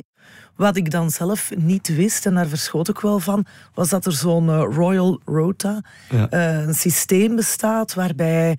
Wat 0.60 0.76
ik 0.78 0.92
dan 0.92 1.10
zelf 1.10 1.52
niet 1.58 1.96
wist, 1.96 2.26
en 2.26 2.34
daar 2.34 2.48
verschoot 2.48 2.90
ik 2.90 3.00
wel 3.00 3.20
van, 3.20 3.46
was 3.74 3.90
dat 3.90 4.06
er 4.06 4.12
zo'n 4.12 4.50
eh, 4.50 4.64
Royal 4.72 5.20
Rota, 5.26 5.82
Ja. 6.10 6.30
eh, 6.30 6.68
een 6.68 6.74
systeem 6.74 7.36
bestaat 7.36 7.94
waarbij 7.94 8.58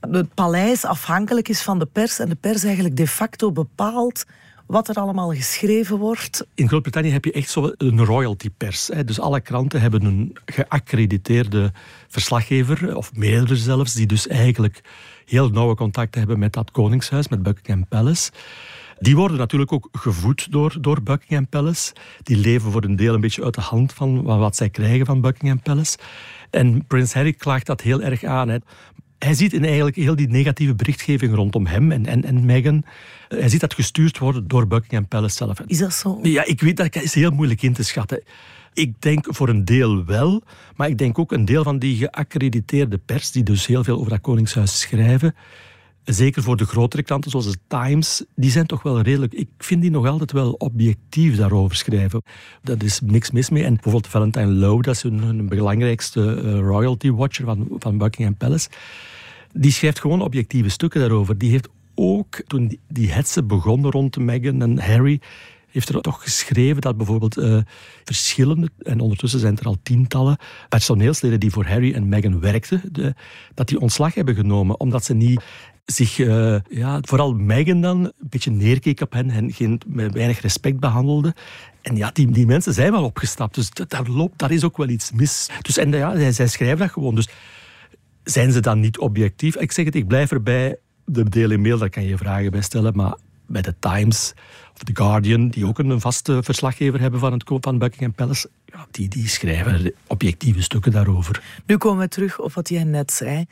het 0.00 0.34
paleis 0.34 0.84
afhankelijk 0.84 1.48
is 1.48 1.62
van 1.62 1.78
de 1.78 1.86
pers 1.86 2.18
en 2.18 2.28
de 2.28 2.34
pers 2.34 2.64
eigenlijk 2.64 2.96
de 2.96 3.06
facto 3.06 3.52
bepaalt 3.52 4.24
wat 4.66 4.88
er 4.88 4.94
allemaal 4.94 5.32
geschreven 5.34 5.98
wordt. 5.98 6.46
In 6.54 6.68
Groot-Brittannië 6.68 7.10
heb 7.10 7.24
je 7.24 7.32
echt 7.32 7.50
zo 7.50 7.72
een 7.76 8.04
royalty 8.04 8.50
pers. 8.56 8.86
Hè. 8.92 9.04
Dus 9.04 9.20
alle 9.20 9.40
kranten 9.40 9.80
hebben 9.80 10.04
een 10.04 10.36
geaccrediteerde 10.44 11.72
verslaggever, 12.08 12.96
of 12.96 13.14
meerdere 13.14 13.56
zelfs, 13.56 13.92
die 13.92 14.06
dus 14.06 14.26
eigenlijk 14.26 14.80
heel 15.26 15.48
nauwe 15.48 15.74
contacten 15.74 16.20
hebben 16.20 16.38
met 16.38 16.52
dat 16.52 16.70
koningshuis, 16.70 17.28
met 17.28 17.42
Buckingham 17.42 17.86
Palace. 17.88 18.30
Die 19.00 19.16
worden 19.16 19.38
natuurlijk 19.38 19.72
ook 19.72 19.88
gevoed 19.92 20.52
door, 20.52 20.76
door 20.80 21.02
Buckingham 21.02 21.48
Palace. 21.48 21.92
Die 22.22 22.36
leven 22.36 22.70
voor 22.70 22.84
een 22.84 22.96
deel 22.96 23.14
een 23.14 23.20
beetje 23.20 23.44
uit 23.44 23.54
de 23.54 23.60
hand 23.60 23.92
van 23.92 24.22
wat 24.22 24.56
zij 24.56 24.70
krijgen 24.70 25.06
van 25.06 25.20
Buckingham 25.20 25.62
Palace. 25.62 25.98
En 26.50 26.86
prins 26.86 27.14
Harry 27.14 27.32
klaagt 27.32 27.66
dat 27.66 27.80
heel 27.80 28.02
erg 28.02 28.24
aan. 28.24 28.48
Hè. 28.48 28.56
Hij 29.18 29.34
ziet 29.34 29.52
in 29.52 29.64
eigenlijk 29.64 29.96
heel 29.96 30.16
die 30.16 30.28
negatieve 30.28 30.74
berichtgeving 30.74 31.34
rondom 31.34 31.66
hem 31.66 31.92
en, 31.92 32.06
en, 32.06 32.24
en 32.24 32.44
Meghan. 32.44 32.84
Hij 33.28 33.48
ziet 33.48 33.60
dat 33.60 33.74
gestuurd 33.74 34.18
worden 34.18 34.48
door 34.48 34.66
Buckingham 34.66 35.08
Palace 35.08 35.36
zelf. 35.36 35.60
Is 35.66 35.78
dat 35.78 35.94
zo? 35.94 36.18
Ja, 36.22 36.44
ik 36.44 36.60
weet 36.60 36.76
dat 36.76 36.94
is 36.96 37.14
heel 37.14 37.30
moeilijk 37.30 37.62
in 37.62 37.72
te 37.72 37.82
schatten. 37.82 38.22
Ik 38.74 39.00
denk 39.00 39.26
voor 39.28 39.48
een 39.48 39.64
deel 39.64 40.04
wel, 40.04 40.42
maar 40.76 40.88
ik 40.88 40.98
denk 40.98 41.18
ook 41.18 41.32
een 41.32 41.44
deel 41.44 41.62
van 41.62 41.78
die 41.78 41.96
geaccrediteerde 41.96 42.98
pers, 42.98 43.30
die 43.30 43.42
dus 43.42 43.66
heel 43.66 43.84
veel 43.84 43.98
over 43.98 44.10
dat 44.10 44.20
koningshuis 44.20 44.80
schrijven, 44.80 45.34
zeker 46.12 46.42
voor 46.42 46.56
de 46.56 46.64
grotere 46.64 47.02
kranten 47.02 47.30
zoals 47.30 47.50
de 47.50 47.58
Times, 47.66 48.24
die 48.34 48.50
zijn 48.50 48.66
toch 48.66 48.82
wel 48.82 49.00
redelijk, 49.00 49.32
ik 49.32 49.48
vind 49.58 49.82
die 49.82 49.90
nog 49.90 50.06
altijd 50.06 50.32
wel 50.32 50.52
objectief 50.52 51.36
daarover 51.36 51.76
schrijven. 51.76 52.22
Dat 52.62 52.82
is 52.82 53.00
niks 53.00 53.30
mis 53.30 53.50
mee. 53.50 53.64
En 53.64 53.74
bijvoorbeeld 53.74 54.06
Valentine 54.06 54.46
Lowe, 54.46 54.82
dat 54.82 54.94
is 54.94 55.02
hun, 55.02 55.48
belangrijkste 55.48 56.34
eh, 56.34 56.58
royalty 56.58 57.10
watcher 57.10 57.44
van, 57.44 57.66
van 57.78 57.98
Buckingham 57.98 58.36
Palace, 58.36 58.68
die 59.52 59.72
schrijft 59.72 60.00
gewoon 60.00 60.22
objectieve 60.22 60.68
stukken 60.68 61.00
daarover. 61.00 61.38
Die 61.38 61.50
heeft 61.50 61.68
ook, 61.94 62.42
toen 62.46 62.66
die, 62.66 62.80
die 62.88 63.12
hetze 63.12 63.42
begonnen 63.42 63.90
rond 63.90 64.16
Meghan 64.18 64.62
en 64.62 64.78
Harry, 64.78 65.20
heeft 65.70 65.88
er 65.88 66.00
toch 66.00 66.22
geschreven 66.22 66.80
dat 66.80 66.96
bijvoorbeeld 66.96 67.38
uh, 67.38 67.58
verschillende, 68.04 68.70
en 68.78 69.00
ondertussen 69.00 69.40
zijn 69.40 69.58
er 69.58 69.66
al 69.66 69.76
tientallen, 69.82 70.36
personeelsleden 70.68 71.40
die 71.40 71.50
voor 71.50 71.66
Harry 71.66 71.94
en 71.94 72.08
Meghan 72.08 72.40
werkten, 72.40 72.82
de, 72.92 73.14
dat 73.54 73.68
die 73.68 73.80
ontslag 73.80 74.14
hebben 74.14 74.34
genomen, 74.34 74.80
omdat 74.80 75.04
ze 75.04 75.14
niet 75.14 75.42
zich, 75.84 76.18
uh, 76.18 76.56
ja, 76.68 76.98
vooral 77.00 77.34
Meghan 77.34 77.80
dan, 77.80 78.04
een 78.04 78.12
beetje 78.18 78.50
neerkeek 78.50 79.00
op 79.00 79.12
hen 79.12 79.30
en 79.30 79.52
geen, 79.52 79.80
weinig 79.86 80.40
respect 80.40 80.80
behandelde. 80.80 81.34
En 81.82 81.96
ja, 81.96 82.10
die, 82.12 82.30
die 82.30 82.46
mensen 82.46 82.74
zijn 82.74 82.92
wel 82.92 83.04
opgestapt, 83.04 83.54
dus 83.54 83.70
daar, 83.70 84.08
loopt, 84.08 84.38
daar 84.38 84.50
is 84.50 84.64
ook 84.64 84.76
wel 84.76 84.88
iets 84.88 85.12
mis. 85.12 85.48
Dus, 85.62 85.76
en 85.76 85.90
ja, 85.90 86.32
zij, 86.32 86.46
schrijven 86.46 86.78
dat 86.78 86.90
gewoon. 86.90 87.14
Dus 87.14 87.28
zijn 88.24 88.52
ze 88.52 88.60
dan 88.60 88.80
niet 88.80 88.98
objectief? 88.98 89.56
Ik 89.56 89.72
zeg 89.72 89.84
het, 89.84 89.94
ik 89.94 90.06
blijf 90.06 90.32
erbij. 90.32 90.78
De 91.04 91.28
Daily 91.28 91.56
Mail, 91.56 91.78
daar 91.78 91.90
kan 91.90 92.04
je 92.04 92.16
vragen 92.16 92.50
bij 92.50 92.62
stellen, 92.62 92.96
maar 92.96 93.16
bij 93.46 93.62
de 93.62 93.74
Times 93.78 94.34
The 94.84 94.96
Guardian, 94.96 95.48
die 95.48 95.66
ook 95.66 95.78
een 95.78 96.00
vaste 96.00 96.42
verslaggever 96.42 97.00
hebben 97.00 97.20
van 97.20 97.32
het 97.32 97.44
van 97.46 97.78
Buckingham 97.78 98.12
Palace, 98.12 98.50
ja, 98.64 98.86
die, 98.90 99.08
die 99.08 99.28
schrijven 99.28 99.92
objectieve 100.06 100.62
stukken 100.62 100.92
daarover. 100.92 101.42
Nu 101.66 101.76
komen 101.76 102.02
we 102.02 102.08
terug 102.08 102.40
op 102.40 102.52
wat 102.52 102.68
jij 102.68 102.84
net 102.84 103.12
zei. 103.12 103.46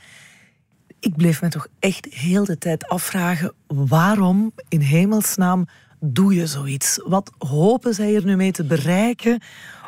Ik 1.01 1.17
bleef 1.17 1.43
me 1.43 1.49
toch 1.49 1.67
echt 1.79 2.07
heel 2.11 2.45
de 2.45 2.59
tijd 2.59 2.89
afvragen, 2.89 3.53
waarom 3.67 4.53
in 4.69 4.81
hemelsnaam 4.81 5.67
doe 6.01 6.35
je 6.35 6.47
zoiets? 6.47 7.01
Wat 7.07 7.33
hopen 7.39 7.95
zij 7.95 8.15
er 8.15 8.25
nu 8.25 8.37
mee 8.37 8.53
te 8.53 8.65
bereiken? 8.65 9.43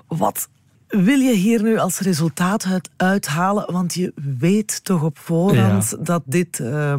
Wat 0.07 0.49
wil 0.89 1.19
je 1.19 1.35
hier 1.35 1.63
nu 1.63 1.79
als 1.79 1.99
resultaat 1.99 2.65
uit 2.65 2.91
uithalen? 2.97 3.73
Want 3.73 3.95
je 3.95 4.13
weet 4.39 4.85
toch 4.85 5.03
op 5.03 5.19
voorhand 5.19 6.07
dat 6.07 6.23
dit 6.27 6.59
uh, 6.59 6.95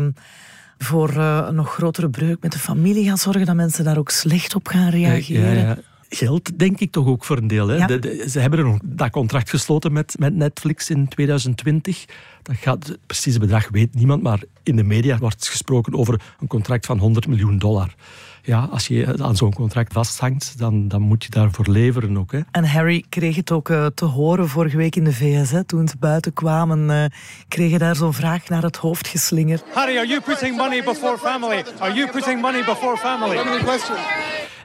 voor 0.83 1.13
uh, 1.13 1.45
een 1.47 1.55
nog 1.55 1.73
grotere 1.73 2.09
breuk 2.09 2.41
met 2.41 2.51
de 2.51 2.59
familie 2.59 3.05
gaat 3.05 3.19
zorgen, 3.19 3.45
dat 3.45 3.55
mensen 3.55 3.83
daar 3.83 3.97
ook 3.97 4.09
slecht 4.09 4.55
op 4.55 4.67
gaan 4.67 4.89
reageren. 4.89 5.55
Ja, 5.55 5.61
ja, 5.61 5.77
Geld, 6.09 6.59
denk 6.59 6.79
ik 6.79 6.91
toch 6.91 7.07
ook 7.07 7.25
voor 7.25 7.37
een 7.37 7.47
deel. 7.47 7.67
Hè? 7.67 7.99
De, 7.99 8.25
ze 8.29 8.39
hebben 8.39 8.59
er 8.59 8.79
dat 8.83 9.09
contract 9.09 9.49
gesloten 9.49 9.93
met, 9.93 10.15
met 10.19 10.35
Netflix 10.35 10.89
in 10.89 11.07
2020. 11.07 12.05
Dat 12.41 12.55
gaat, 12.55 12.87
het 12.87 12.99
precieze 13.05 13.39
bedrag 13.39 13.69
weet 13.69 13.95
niemand, 13.95 14.23
maar 14.23 14.43
in 14.63 14.75
de 14.75 14.83
media 14.83 15.17
wordt 15.17 15.47
gesproken 15.47 15.93
over 15.93 16.21
een 16.39 16.47
contract 16.47 16.85
van 16.85 16.97
100 16.97 17.27
miljoen 17.27 17.57
dollar 17.57 17.95
ja, 18.43 18.67
als 18.71 18.87
je 18.87 19.15
aan 19.21 19.35
zo'n 19.35 19.53
contract 19.53 19.93
vasthangt, 19.93 20.57
dan, 20.57 20.87
dan 20.87 21.01
moet 21.01 21.23
je 21.23 21.29
daarvoor 21.29 21.67
leveren 21.67 22.17
ook. 22.17 22.31
Hè. 22.31 22.39
En 22.51 22.65
Harry 22.65 23.05
kreeg 23.09 23.35
het 23.35 23.51
ook 23.51 23.69
uh, 23.69 23.85
te 23.85 24.05
horen 24.05 24.47
vorige 24.49 24.77
week 24.77 24.95
in 24.95 25.03
de 25.03 25.13
VS. 25.13 25.51
Hè, 25.51 25.63
toen 25.63 25.87
ze 25.87 25.95
buiten 25.99 26.33
kwamen, 26.33 26.89
uh, 26.89 27.05
kregen 27.47 27.79
daar 27.79 27.95
zo'n 27.95 28.13
vraag 28.13 28.49
naar 28.49 28.63
het 28.63 28.75
hoofd 28.75 29.07
geslingerd. 29.07 29.63
Harry, 29.73 29.97
are 29.97 30.07
you 30.07 30.21
putting 30.21 30.57
money 30.57 30.83
before 30.83 31.17
family? 31.17 31.63
Are 31.79 31.93
you 31.93 32.11
putting 32.11 32.41
money 32.41 32.63
before 32.63 32.97
family? 32.97 33.37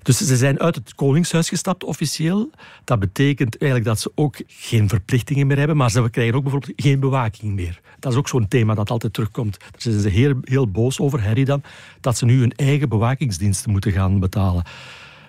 Dus 0.06 0.16
ze 0.18 0.36
zijn 0.36 0.60
uit 0.60 0.74
het 0.74 0.94
Koningshuis 0.94 1.48
gestapt 1.48 1.84
officieel. 1.84 2.50
Dat 2.84 2.98
betekent 2.98 3.58
eigenlijk 3.58 3.90
dat 3.90 4.00
ze 4.00 4.12
ook 4.14 4.36
geen 4.46 4.88
verplichtingen 4.88 5.46
meer 5.46 5.58
hebben, 5.58 5.76
maar 5.76 5.90
ze 5.90 6.10
krijgen 6.10 6.34
ook 6.34 6.42
bijvoorbeeld 6.42 6.72
geen 6.76 7.00
bewaking 7.00 7.54
meer. 7.54 7.80
Dat 7.98 8.12
is 8.12 8.18
ook 8.18 8.28
zo'n 8.28 8.48
thema 8.48 8.74
dat 8.74 8.90
altijd 8.90 9.12
terugkomt. 9.12 9.58
Daar 9.58 9.70
zijn 9.76 10.00
ze 10.00 10.08
heel, 10.08 10.34
heel 10.42 10.70
boos 10.70 11.00
over, 11.00 11.22
Harry 11.22 11.44
dan, 11.44 11.62
dat 12.00 12.16
ze 12.16 12.24
nu 12.24 12.38
hun 12.38 12.52
eigen 12.52 12.88
bewakingsdiensten 12.88 13.70
moeten 13.70 13.92
gaan 13.92 14.20
betalen. 14.20 14.64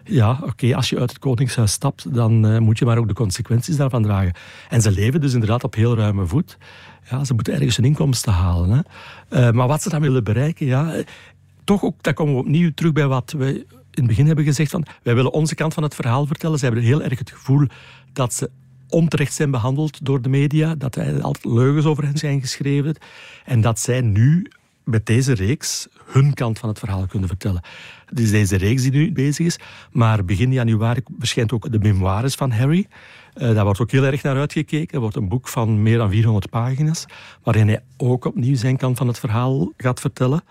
Ja, 0.03 0.39
oké, 0.43 0.75
als 0.75 0.89
je 0.89 0.99
uit 0.99 1.09
het 1.09 1.19
Koningshuis 1.19 1.71
stapt, 1.71 2.13
dan 2.13 2.45
uh, 2.45 2.59
moet 2.59 2.79
je 2.79 2.85
maar 2.85 2.97
ook 2.97 3.07
de 3.07 3.13
consequenties 3.13 3.77
daarvan 3.77 4.03
dragen. 4.03 4.33
En 4.69 4.81
ze 4.81 4.91
leven 4.91 5.21
dus 5.21 5.33
inderdaad 5.33 5.63
op 5.63 5.75
heel 5.75 5.95
ruime 5.95 6.25
voet. 6.25 6.57
Ja, 7.09 7.23
ze 7.23 7.33
moeten 7.33 7.53
ergens 7.53 7.75
hun 7.75 7.85
inkomsten 7.85 8.33
halen. 8.33 8.69
Hè. 8.69 9.47
Uh, 9.47 9.53
maar 9.53 9.67
wat 9.67 9.81
ze 9.81 9.89
dan 9.89 10.01
willen 10.01 10.23
bereiken, 10.23 10.65
ja, 10.65 10.93
eh, 10.93 11.05
toch 11.63 11.83
ook, 11.83 11.95
daar 12.03 12.13
komen 12.13 12.33
we 12.33 12.39
opnieuw 12.39 12.71
terug 12.73 12.91
bij 12.91 13.07
wat 13.07 13.33
we 13.37 13.65
in 13.97 14.03
het 14.03 14.11
begin 14.11 14.25
hebben 14.25 14.45
gezegd. 14.45 14.71
Van, 14.71 14.85
wij 15.03 15.15
willen 15.15 15.31
onze 15.31 15.55
kant 15.55 15.73
van 15.73 15.83
het 15.83 15.95
verhaal 15.95 16.25
vertellen. 16.25 16.59
Ze 16.59 16.65
hebben 16.65 16.83
heel 16.83 17.01
erg 17.01 17.19
het 17.19 17.31
gevoel 17.31 17.67
dat 18.13 18.33
ze 18.33 18.49
onterecht 18.89 19.33
zijn 19.33 19.51
behandeld 19.51 20.05
door 20.05 20.21
de 20.21 20.29
media, 20.29 20.75
dat 20.75 20.95
er 20.95 21.21
altijd 21.21 21.45
leugens 21.45 21.85
over 21.85 22.03
hen 22.03 22.17
zijn 22.17 22.41
geschreven 22.41 22.95
en 23.45 23.61
dat 23.61 23.79
zij 23.79 24.01
nu 24.01 24.47
met 24.83 25.05
deze 25.05 25.33
reeks 25.33 25.87
hun 26.05 26.33
kant 26.33 26.59
van 26.59 26.69
het 26.69 26.79
verhaal 26.79 27.05
kunnen 27.05 27.27
vertellen. 27.27 27.61
Het 28.05 28.19
is 28.19 28.31
deze 28.31 28.55
reeks 28.55 28.81
die 28.81 28.91
nu 28.91 29.11
bezig 29.11 29.45
is, 29.45 29.59
maar 29.91 30.25
begin 30.25 30.51
januari 30.51 31.01
verschijnt 31.19 31.51
ook 31.51 31.71
de 31.71 31.79
memoires 31.79 32.35
van 32.35 32.51
Harry. 32.51 32.87
Uh, 33.35 33.53
daar 33.53 33.63
wordt 33.63 33.79
ook 33.79 33.91
heel 33.91 34.03
erg 34.03 34.23
naar 34.23 34.37
uitgekeken. 34.37 34.93
Er 34.93 34.99
wordt 34.99 35.15
een 35.15 35.27
boek 35.27 35.47
van 35.47 35.83
meer 35.83 35.97
dan 35.97 36.09
400 36.09 36.49
pagina's, 36.49 37.05
waarin 37.43 37.67
hij 37.67 37.83
ook 37.97 38.25
opnieuw 38.25 38.55
zijn 38.55 38.77
kant 38.77 38.97
van 38.97 39.07
het 39.07 39.19
verhaal 39.19 39.71
gaat 39.77 39.99
vertellen. 39.99 40.43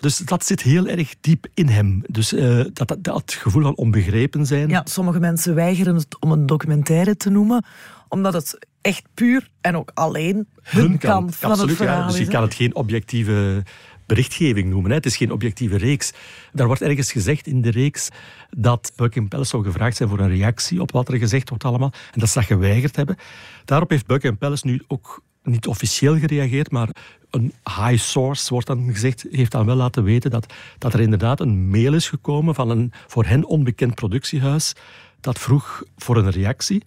Dus 0.00 0.16
dat 0.16 0.44
zit 0.44 0.62
heel 0.62 0.86
erg 0.86 1.14
diep 1.20 1.46
in 1.54 1.68
hem. 1.68 2.02
Dus 2.06 2.32
uh, 2.32 2.64
dat, 2.72 2.88
dat, 2.88 3.04
dat, 3.04 3.32
gevoel 3.32 3.62
van 3.62 3.76
onbegrepen 3.76 4.46
zijn. 4.46 4.68
Ja, 4.68 4.82
sommige 4.84 5.20
mensen 5.20 5.54
weigeren 5.54 5.94
het 5.94 6.20
om 6.20 6.32
een 6.32 6.46
documentaire 6.46 7.16
te 7.16 7.30
noemen, 7.30 7.64
omdat 8.08 8.32
het 8.32 8.66
echt 8.80 9.02
puur 9.14 9.48
en 9.60 9.76
ook 9.76 9.90
alleen 9.94 10.48
hun, 10.62 10.98
kant, 10.98 11.36
van 11.36 11.50
absoluut, 11.50 11.70
het 11.70 11.78
verhaal 11.78 12.00
ja. 12.00 12.06
Dus 12.06 12.18
je 12.18 12.26
kan 12.26 12.42
het 12.42 12.54
geen 12.54 12.74
objectieve 12.74 13.62
berichtgeving 14.06 14.70
noemen. 14.70 14.90
Hè. 14.90 14.96
Het 14.96 15.06
is 15.06 15.16
geen 15.16 15.32
objectieve 15.32 15.76
reeks. 15.76 16.12
Daar 16.52 16.66
wordt 16.66 16.82
ergens 16.82 17.12
gezegd 17.12 17.46
in 17.46 17.62
de 17.62 17.70
reeks 17.70 18.08
dat 18.50 18.92
Buckingham 18.96 19.28
Palace 19.28 19.50
zou 19.50 19.64
gevraagd 19.64 19.96
zijn 19.96 20.08
voor 20.08 20.18
een 20.18 20.28
reactie 20.28 20.80
op 20.80 20.92
wat 20.92 21.08
er 21.08 21.18
gezegd 21.18 21.48
wordt 21.48 21.64
allemaal. 21.64 21.92
En 22.12 22.20
dat 22.20 22.28
ze 22.28 22.38
dat 22.38 22.48
geweigerd 22.48 22.96
hebben. 22.96 23.16
Daarop 23.64 23.90
heeft 23.90 24.06
Buckingham 24.06 24.38
Palace 24.38 24.66
nu 24.66 24.82
ook 24.86 25.22
niet 25.42 25.66
officieel 25.66 26.18
gereageerd, 26.18 26.70
maar 26.70 26.88
een 27.30 27.52
high 27.64 28.02
source, 28.02 28.52
wordt 28.52 28.66
dan 28.66 28.88
gezegd, 28.92 29.26
heeft 29.30 29.52
dan 29.52 29.66
wel 29.66 29.76
laten 29.76 30.04
weten 30.04 30.30
dat, 30.30 30.52
dat 30.78 30.94
er 30.94 31.00
inderdaad 31.00 31.40
een 31.40 31.68
mail 31.68 31.94
is 31.94 32.08
gekomen 32.08 32.54
van 32.54 32.70
een 32.70 32.92
voor 33.06 33.24
hen 33.24 33.44
onbekend 33.44 33.94
productiehuis 33.94 34.74
dat 35.20 35.38
vroeg 35.38 35.82
voor 35.96 36.16
een 36.16 36.30
reactie. 36.30 36.82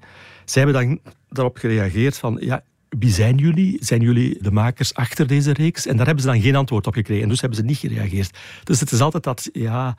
Zij 0.46 0.64
hebben 0.64 0.82
dan 0.82 1.00
daarop 1.30 1.58
gereageerd 1.58 2.18
van, 2.18 2.38
ja, 2.40 2.64
wie 2.90 3.12
zijn 3.12 3.38
jullie? 3.38 3.78
Zijn 3.80 4.02
jullie 4.02 4.38
de 4.42 4.52
makers 4.52 4.94
achter 4.94 5.28
deze 5.28 5.54
reeks? 5.54 5.86
En 5.86 5.98
daar 5.98 6.06
hebben 6.06 6.24
ze 6.24 6.32
dan 6.32 6.42
geen 6.42 6.56
antwoord 6.56 6.88
op 6.88 6.94
gekregen. 6.94 7.24
En 7.24 7.30
dus 7.30 7.42
hebben 7.42 7.60
ze 7.60 7.66
niet 7.66 7.78
gereageerd. 7.78 8.38
Dus 8.64 8.80
het 8.80 8.92
is 8.92 9.02
altijd 9.02 9.24
dat, 9.24 9.50
ja, 9.54 9.96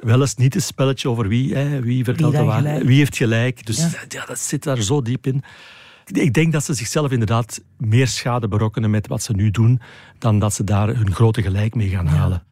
wel 0.00 0.20
eens 0.20 0.34
niet 0.34 0.54
een 0.54 0.62
spelletje 0.62 1.08
over 1.08 1.28
wie, 1.28 1.54
hè, 1.54 1.80
wie 1.80 2.04
vertelt 2.04 2.32
wie 2.32 2.40
de 2.40 2.46
waarheid, 2.46 2.84
wie 2.84 2.98
heeft 2.98 3.16
gelijk. 3.16 3.66
Dus 3.66 3.90
ja. 4.08 4.24
dat 4.26 4.38
zit 4.38 4.62
daar 4.62 4.82
zo 4.82 5.02
diep 5.02 5.26
in. 5.26 5.42
Ik 6.12 6.32
denk 6.32 6.52
dat 6.52 6.64
ze 6.64 6.74
zichzelf 6.74 7.10
inderdaad 7.10 7.60
meer 7.78 8.08
schade 8.08 8.48
berokkenen 8.48 8.90
met 8.90 9.06
wat 9.06 9.22
ze 9.22 9.32
nu 9.32 9.50
doen, 9.50 9.80
dan 10.18 10.38
dat 10.38 10.54
ze 10.54 10.64
daar 10.64 10.88
hun 10.88 11.14
grote 11.14 11.42
gelijk 11.42 11.74
mee 11.74 11.88
gaan 11.88 12.06
halen. 12.06 12.42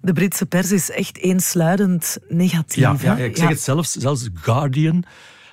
De 0.00 0.12
Britse 0.12 0.46
pers 0.46 0.72
is 0.72 0.90
echt 0.90 1.18
eensluidend 1.18 2.18
negatief. 2.28 2.82
Ja, 2.82 2.96
ja 3.00 3.16
ik 3.16 3.36
zeg 3.36 3.48
het 3.48 3.60
zelfs, 3.60 3.92
zelfs 3.92 4.28
Guardian 4.34 5.04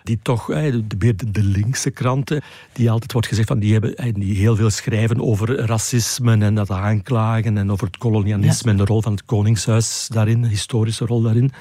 die 0.03 0.19
toch, 0.21 0.45
de, 0.45 0.83
de, 0.97 1.31
de, 1.31 1.43
linkse 1.43 1.91
kranten, 1.91 2.41
die 2.73 2.91
altijd 2.91 3.11
wordt 3.11 3.27
gezegd 3.27 3.47
van 3.47 3.59
die 3.59 3.71
hebben 3.73 4.13
die 4.13 4.35
heel 4.35 4.55
veel 4.55 4.69
schrijven 4.69 5.21
over 5.21 5.65
racisme 5.65 6.37
en 6.37 6.55
dat 6.55 6.69
aanklagen 6.69 7.57
en 7.57 7.71
over 7.71 7.87
het 7.87 7.97
kolonialisme 7.97 8.71
en 8.71 8.77
de 8.77 8.85
rol 8.85 9.01
van 9.01 9.11
het 9.11 9.25
koningshuis 9.25 10.07
daarin, 10.13 10.41
de 10.41 10.47
historische 10.47 11.05
rol 11.05 11.21
daarin. 11.21 11.51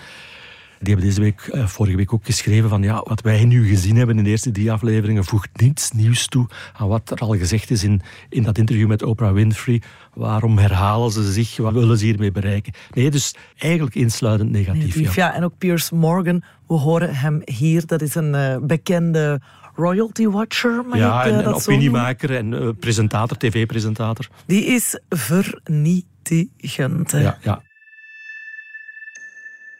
Die 0.80 0.94
hebben 0.94 1.06
deze 1.06 1.20
week, 1.20 1.40
eh, 1.40 1.66
vorige 1.66 1.96
week 1.96 2.12
ook 2.12 2.24
geschreven 2.24 2.68
van 2.68 2.82
ja, 2.82 3.00
wat 3.04 3.20
wij 3.20 3.44
nu 3.44 3.68
gezien 3.68 3.96
hebben 3.96 4.18
in 4.18 4.24
de 4.24 4.30
eerste 4.30 4.50
drie 4.50 4.72
afleveringen 4.72 5.24
voegt 5.24 5.60
niets 5.60 5.90
nieuws 5.90 6.26
toe 6.26 6.48
aan 6.72 6.88
wat 6.88 7.10
er 7.10 7.18
al 7.18 7.36
gezegd 7.36 7.70
is 7.70 7.84
in, 7.84 8.00
in 8.28 8.42
dat 8.42 8.58
interview 8.58 8.88
met 8.88 9.02
Oprah 9.02 9.32
Winfrey. 9.32 9.82
Waarom 10.14 10.58
herhalen 10.58 11.10
ze 11.10 11.32
zich? 11.32 11.56
Wat 11.56 11.72
willen 11.72 11.98
ze 11.98 12.04
hiermee 12.04 12.32
bereiken? 12.32 12.72
Nee, 12.94 13.10
dus 13.10 13.34
eigenlijk 13.58 13.94
insluitend 13.94 14.50
negatief. 14.50 14.82
negatief 14.82 15.14
ja. 15.14 15.34
en 15.34 15.44
ook 15.44 15.58
Piers 15.58 15.90
Morgan, 15.90 16.42
we 16.66 16.74
horen 16.74 17.14
hem 17.14 17.42
hier. 17.44 17.86
Dat 17.86 18.02
is 18.02 18.14
een 18.14 18.34
uh, 18.34 18.56
bekende 18.62 19.40
royalty 19.74 20.26
watcher. 20.26 20.84
ja, 20.92 21.24
ik, 21.24 21.32
uh, 21.32 21.38
een 21.38 21.46
opiniemaker 21.46 22.36
en 22.36 22.76
presentator, 22.78 23.36
tv-presentator. 23.36 24.28
Die 24.46 24.64
is 24.64 25.00
vernietigend. 25.08 27.10
Ja, 27.10 27.38
ja. 27.42 27.62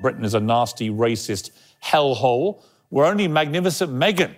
Britain 0.00 0.25
is 0.25 0.35
a 0.35 0.40
nasty, 0.40 0.90
racist 0.90 1.50
hellhole, 1.85 2.62
where 2.88 3.07
only 3.07 3.28
magnificent 3.28 3.92
Meghan 3.92 4.35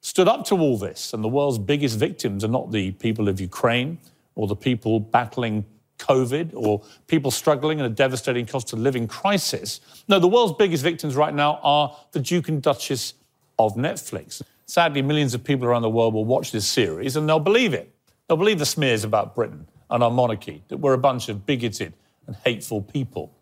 stood 0.00 0.28
up 0.28 0.44
to 0.46 0.56
all 0.56 0.78
this. 0.78 1.12
And 1.12 1.22
the 1.22 1.28
world's 1.28 1.58
biggest 1.58 1.98
victims 1.98 2.44
are 2.44 2.48
not 2.48 2.72
the 2.72 2.92
people 2.92 3.28
of 3.28 3.40
Ukraine 3.40 3.98
or 4.34 4.46
the 4.46 4.56
people 4.56 5.00
battling 5.00 5.64
COVID 5.98 6.52
or 6.54 6.82
people 7.06 7.30
struggling 7.30 7.78
in 7.78 7.84
a 7.84 7.90
devastating 7.90 8.46
cost 8.46 8.72
of 8.72 8.78
living 8.78 9.06
crisis. 9.06 9.80
No, 10.08 10.18
the 10.18 10.28
world's 10.28 10.54
biggest 10.54 10.82
victims 10.82 11.14
right 11.14 11.34
now 11.34 11.60
are 11.62 11.94
the 12.12 12.20
Duke 12.20 12.48
and 12.48 12.62
Duchess 12.62 13.14
of 13.58 13.74
Netflix. 13.74 14.42
Sadly, 14.66 15.02
millions 15.02 15.34
of 15.34 15.44
people 15.44 15.66
around 15.66 15.82
the 15.82 15.90
world 15.90 16.14
will 16.14 16.24
watch 16.24 16.52
this 16.52 16.66
series 16.66 17.16
and 17.16 17.28
they'll 17.28 17.38
believe 17.38 17.74
it. 17.74 17.94
They'll 18.26 18.38
believe 18.38 18.58
the 18.58 18.66
smears 18.66 19.04
about 19.04 19.34
Britain 19.34 19.66
and 19.90 20.02
our 20.02 20.10
monarchy, 20.10 20.62
that 20.68 20.78
we're 20.78 20.94
a 20.94 20.98
bunch 20.98 21.28
of 21.28 21.44
bigoted 21.44 21.92
and 22.26 22.36
hateful 22.44 22.80
people. 22.80 23.34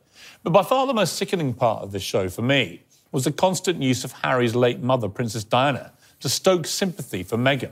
But 0.42 0.52
by 0.52 0.62
far 0.62 0.86
the 0.86 0.92
most 0.92 1.16
sickening 1.16 1.54
part 1.54 1.82
of 1.82 1.90
this 1.90 2.02
show 2.02 2.28
for 2.28 2.44
me 2.44 2.80
was 3.10 3.22
the 3.22 3.34
constant 3.34 3.82
use 3.82 4.04
of 4.04 4.12
Harry's 4.20 4.54
late 4.54 4.78
mother, 4.80 5.10
Princess 5.10 5.48
Diana, 5.48 5.92
to 6.18 6.28
stoke 6.28 6.66
sympathy 6.66 7.24
for 7.24 7.38
Meghan. 7.38 7.70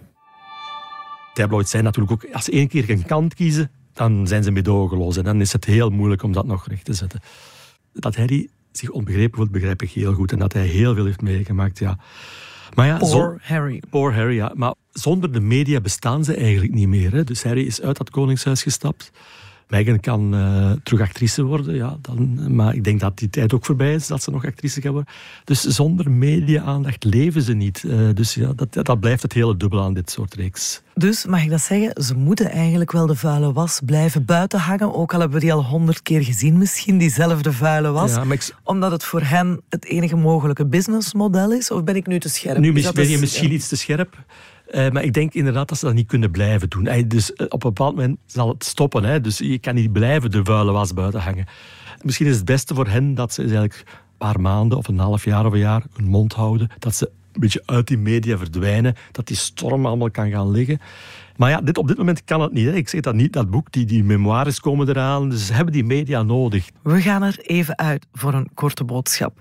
Tabloids 1.34 1.70
zijn 1.70 1.84
natuurlijk 1.84 2.12
ook, 2.12 2.32
als 2.32 2.44
ze 2.44 2.50
één 2.50 2.68
keer 2.68 2.90
een 2.90 3.06
kant 3.06 3.34
kiezen, 3.34 3.70
dan 3.92 4.26
zijn 4.26 4.42
ze 4.42 4.50
medogeloos. 4.50 5.16
En 5.16 5.24
dan 5.24 5.40
is 5.40 5.52
het 5.52 5.64
heel 5.64 5.90
moeilijk 5.90 6.22
om 6.22 6.32
dat 6.32 6.46
nog 6.46 6.68
recht 6.68 6.84
te 6.84 6.94
zetten. 6.94 7.20
Dat 7.92 8.16
Harry 8.16 8.48
zich 8.72 8.90
onbegrepen 8.90 9.36
voelt, 9.36 9.50
begrijp 9.50 9.82
ik 9.82 9.90
heel 9.90 10.12
goed. 10.12 10.32
En 10.32 10.38
dat 10.38 10.52
hij 10.52 10.66
heel 10.66 10.94
veel 10.94 11.04
heeft 11.04 11.20
meegemaakt, 11.20 11.78
ja. 11.78 11.98
Maar 12.74 12.86
ja, 12.86 12.96
Poor 12.96 13.38
Harry. 13.42 13.82
Poor 13.90 14.14
Harry, 14.14 14.34
ja. 14.34 14.52
Maar 14.54 14.74
zonder 14.92 15.32
de 15.32 15.40
media 15.40 15.80
bestaan 15.80 16.24
ze 16.24 16.34
eigenlijk 16.34 16.72
niet 16.72 16.88
meer. 16.88 17.12
Hè. 17.12 17.24
Dus 17.24 17.42
Harry 17.42 17.66
is 17.66 17.80
uit 17.80 17.96
dat 17.96 18.10
koningshuis 18.10 18.62
gestapt. 18.62 19.10
Meghan 19.68 20.00
kan 20.00 20.34
uh, 20.34 20.72
terug 20.82 21.00
actrice 21.00 21.42
worden, 21.42 21.74
ja, 21.74 21.96
dan, 22.00 22.54
maar 22.54 22.74
ik 22.74 22.84
denk 22.84 23.00
dat 23.00 23.18
die 23.18 23.30
tijd 23.30 23.54
ook 23.54 23.64
voorbij 23.64 23.94
is, 23.94 24.06
dat 24.06 24.22
ze 24.22 24.30
nog 24.30 24.44
actrice 24.44 24.80
kan 24.80 24.92
worden. 24.92 25.12
Dus 25.44 25.60
zonder 25.62 26.10
media-aandacht 26.10 27.04
leven 27.04 27.42
ze 27.42 27.52
niet. 27.52 27.82
Uh, 27.86 28.08
dus 28.14 28.34
ja, 28.34 28.52
dat, 28.56 28.84
dat 28.84 29.00
blijft 29.00 29.22
het 29.22 29.32
hele 29.32 29.56
dubbel 29.56 29.82
aan 29.82 29.94
dit 29.94 30.10
soort 30.10 30.34
reeks. 30.34 30.82
Dus, 30.94 31.26
mag 31.26 31.42
ik 31.42 31.50
dat 31.50 31.60
zeggen, 31.60 32.02
ze 32.04 32.14
moeten 32.14 32.50
eigenlijk 32.50 32.92
wel 32.92 33.06
de 33.06 33.14
vuile 33.14 33.52
was 33.52 33.80
blijven 33.84 34.24
buiten 34.24 34.58
hangen, 34.58 34.94
ook 34.94 35.14
al 35.14 35.20
hebben 35.20 35.38
we 35.38 35.44
die 35.44 35.52
al 35.52 35.64
honderd 35.64 36.02
keer 36.02 36.24
gezien 36.24 36.58
misschien, 36.58 36.98
diezelfde 36.98 37.52
vuile 37.52 37.90
was, 37.90 38.14
ja, 38.14 38.24
ik... 38.30 38.54
omdat 38.62 38.90
het 38.90 39.04
voor 39.04 39.22
hen 39.22 39.60
het 39.68 39.84
enige 39.84 40.16
mogelijke 40.16 40.66
businessmodel 40.66 41.52
is? 41.52 41.70
Of 41.70 41.84
ben 41.84 41.96
ik 41.96 42.06
nu 42.06 42.18
te 42.18 42.28
scherp? 42.28 42.58
Nu 42.58 42.72
ben 42.72 43.08
je 43.08 43.18
misschien 43.18 43.52
iets 43.52 43.68
te 43.68 43.76
scherp. 43.76 44.24
Uh, 44.70 44.90
maar 44.90 45.02
ik 45.02 45.12
denk 45.12 45.34
inderdaad 45.34 45.68
dat 45.68 45.78
ze 45.78 45.84
dat 45.84 45.94
niet 45.94 46.06
kunnen 46.06 46.30
blijven 46.30 46.68
doen. 46.68 47.04
Dus 47.06 47.30
uh, 47.30 47.36
op 47.36 47.64
een 47.64 47.72
bepaald 47.72 47.94
moment 47.94 48.18
zal 48.26 48.48
het 48.48 48.64
stoppen. 48.64 49.04
Hè? 49.04 49.20
Dus 49.20 49.38
je 49.38 49.58
kan 49.58 49.74
niet 49.74 49.92
blijven 49.92 50.30
de 50.30 50.44
vuile 50.44 50.72
was 50.72 50.94
buiten 50.94 51.20
hangen. 51.20 51.46
Misschien 52.02 52.26
is 52.26 52.36
het 52.36 52.44
beste 52.44 52.74
voor 52.74 52.86
hen 52.86 53.14
dat 53.14 53.32
ze 53.32 53.40
eigenlijk 53.40 53.82
een 53.86 53.94
paar 54.18 54.40
maanden 54.40 54.78
of 54.78 54.88
een 54.88 54.98
half 54.98 55.24
jaar 55.24 55.46
of 55.46 55.52
een 55.52 55.58
jaar 55.58 55.82
hun 55.96 56.06
mond 56.06 56.32
houden. 56.32 56.70
Dat 56.78 56.94
ze 56.94 57.10
een 57.32 57.40
beetje 57.40 57.62
uit 57.64 57.86
die 57.86 57.98
media 57.98 58.38
verdwijnen. 58.38 58.94
Dat 59.12 59.26
die 59.26 59.36
storm 59.36 59.86
allemaal 59.86 60.10
kan 60.10 60.30
gaan 60.30 60.50
liggen. 60.50 60.80
Maar 61.36 61.50
ja, 61.50 61.60
dit, 61.60 61.78
op 61.78 61.88
dit 61.88 61.96
moment 61.96 62.24
kan 62.24 62.40
het 62.40 62.52
niet. 62.52 62.66
Hè. 62.66 62.72
Ik 62.72 62.88
zeg 62.88 63.00
dat 63.00 63.14
niet, 63.14 63.32
dat 63.32 63.50
boek, 63.50 63.72
die, 63.72 63.84
die 63.84 64.04
memoires 64.04 64.60
komen 64.60 64.88
eraan. 64.88 65.28
Dus 65.28 65.46
ze 65.46 65.52
hebben 65.52 65.72
die 65.72 65.84
media 65.84 66.22
nodig. 66.22 66.68
We 66.82 67.00
gaan 67.00 67.22
er 67.22 67.38
even 67.40 67.78
uit 67.78 68.06
voor 68.12 68.34
een 68.34 68.48
korte 68.54 68.84
boodschap. 68.84 69.40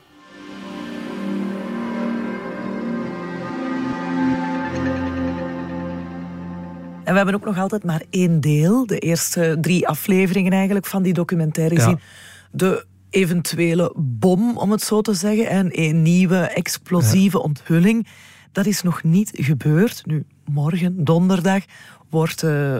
En 7.11 7.17
we 7.17 7.23
hebben 7.23 7.41
ook 7.41 7.55
nog 7.55 7.63
altijd 7.63 7.83
maar 7.83 8.03
één 8.09 8.41
deel, 8.41 8.85
de 8.85 8.99
eerste 8.99 9.57
drie 9.61 9.87
afleveringen 9.87 10.51
eigenlijk 10.51 10.85
van 10.85 11.03
die 11.03 11.13
documentaire 11.13 11.75
gezien. 11.75 11.99
De 12.51 12.85
eventuele 13.09 13.93
bom, 13.95 14.57
om 14.57 14.71
het 14.71 14.81
zo 14.81 15.01
te 15.01 15.13
zeggen, 15.13 15.47
en 15.47 15.69
een 15.71 16.01
nieuwe 16.01 16.37
explosieve 16.37 17.41
onthulling. 17.41 18.07
Dat 18.51 18.65
is 18.65 18.81
nog 18.81 19.03
niet 19.03 19.31
gebeurd. 19.33 20.05
Nu, 20.05 20.25
morgen, 20.45 21.03
donderdag, 21.03 21.63
wordt 22.09 22.43
uh, 22.43 22.77